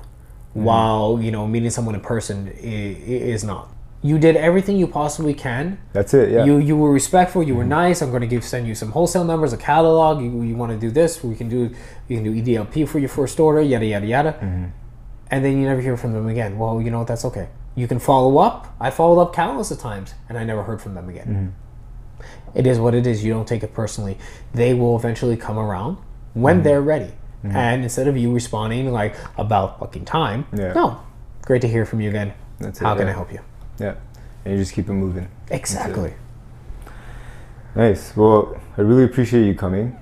[0.54, 3.68] while you know meeting someone in person i- i- is not.
[4.00, 5.78] You did everything you possibly can.
[5.92, 6.30] That's it.
[6.30, 6.44] Yeah.
[6.44, 7.42] You you were respectful.
[7.42, 7.70] You were mm-hmm.
[7.70, 8.00] nice.
[8.00, 10.22] I'm going to give send you some wholesale numbers, a catalog.
[10.22, 11.22] You, you want to do this?
[11.24, 11.74] We can do
[12.06, 13.60] you can do EDLP for your first order.
[13.60, 14.32] Yada yada yada.
[14.34, 14.66] Mm-hmm.
[15.30, 16.58] And then you never hear from them again.
[16.58, 17.08] Well, you know what?
[17.08, 17.48] That's okay.
[17.74, 18.74] You can follow up.
[18.80, 21.26] I followed up countless of times, and I never heard from them again.
[21.26, 22.58] Mm-hmm.
[22.58, 23.24] It is what it is.
[23.24, 24.16] You don't take it personally.
[24.54, 25.98] They will eventually come around
[26.34, 27.12] when they're ready.
[27.44, 30.72] And instead of you responding like about fucking time, Yeah.
[30.72, 31.00] no,
[31.42, 32.32] great to hear from you again.
[32.58, 33.12] That's it, How can yeah.
[33.12, 33.40] I help you?
[33.78, 33.94] Yeah.
[34.44, 35.28] And you just keep it moving.
[35.50, 36.14] Exactly.
[37.74, 38.16] Nice.
[38.16, 39.96] Well, I really appreciate you coming.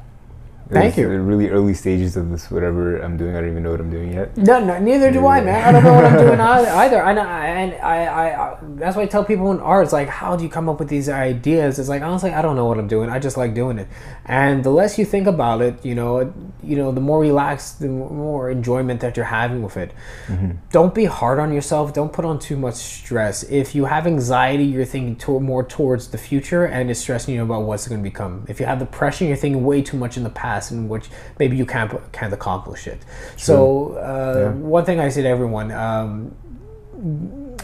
[0.70, 1.08] Thank you.
[1.08, 3.36] the Really early stages of this, whatever I'm doing.
[3.36, 4.36] I don't even know what I'm doing yet.
[4.36, 5.68] No, no, neither do I, man.
[5.68, 7.02] I don't know what I'm doing ei- either.
[7.02, 10.36] I and I, I, I, that's why I tell people in art, it's like, how
[10.36, 11.78] do you come up with these ideas?
[11.78, 13.10] It's like honestly, I don't know what I'm doing.
[13.10, 13.88] I just like doing it,
[14.24, 17.88] and the less you think about it, you know, you know, the more relaxed, the
[17.88, 19.92] more enjoyment that you're having with it.
[20.26, 20.52] Mm-hmm.
[20.72, 21.92] Don't be hard on yourself.
[21.92, 23.42] Don't put on too much stress.
[23.44, 27.42] If you have anxiety, you're thinking to, more towards the future, and it's stressing you
[27.42, 28.44] about what's going to become.
[28.48, 31.06] If you have depression, you're thinking way too much in the past, in which
[31.38, 33.00] maybe you can't can't accomplish it.
[33.36, 34.50] So uh, Yeah.
[34.76, 36.32] one thing I say to everyone: um,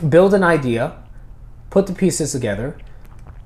[0.09, 0.93] build an idea,
[1.71, 2.77] put the pieces together,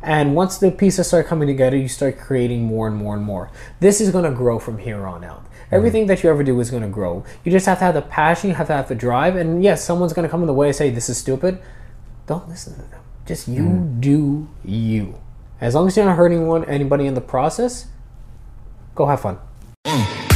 [0.02, 3.50] and once the pieces start coming together, you start creating more and more and more.
[3.80, 5.44] This is going to grow from here on out.
[5.72, 7.24] Everything that you ever do is going to grow.
[7.42, 9.84] You just have to have the passion, you have to have the drive, and yes,
[9.84, 11.58] someone's going to come in the way and say, This is stupid.
[12.26, 13.00] Don't listen to them.
[13.26, 15.16] Just you do you.
[15.60, 17.86] As long as you're not hurting one anybody in the process,
[18.96, 19.38] go have fun.
[19.86, 20.35] Mm.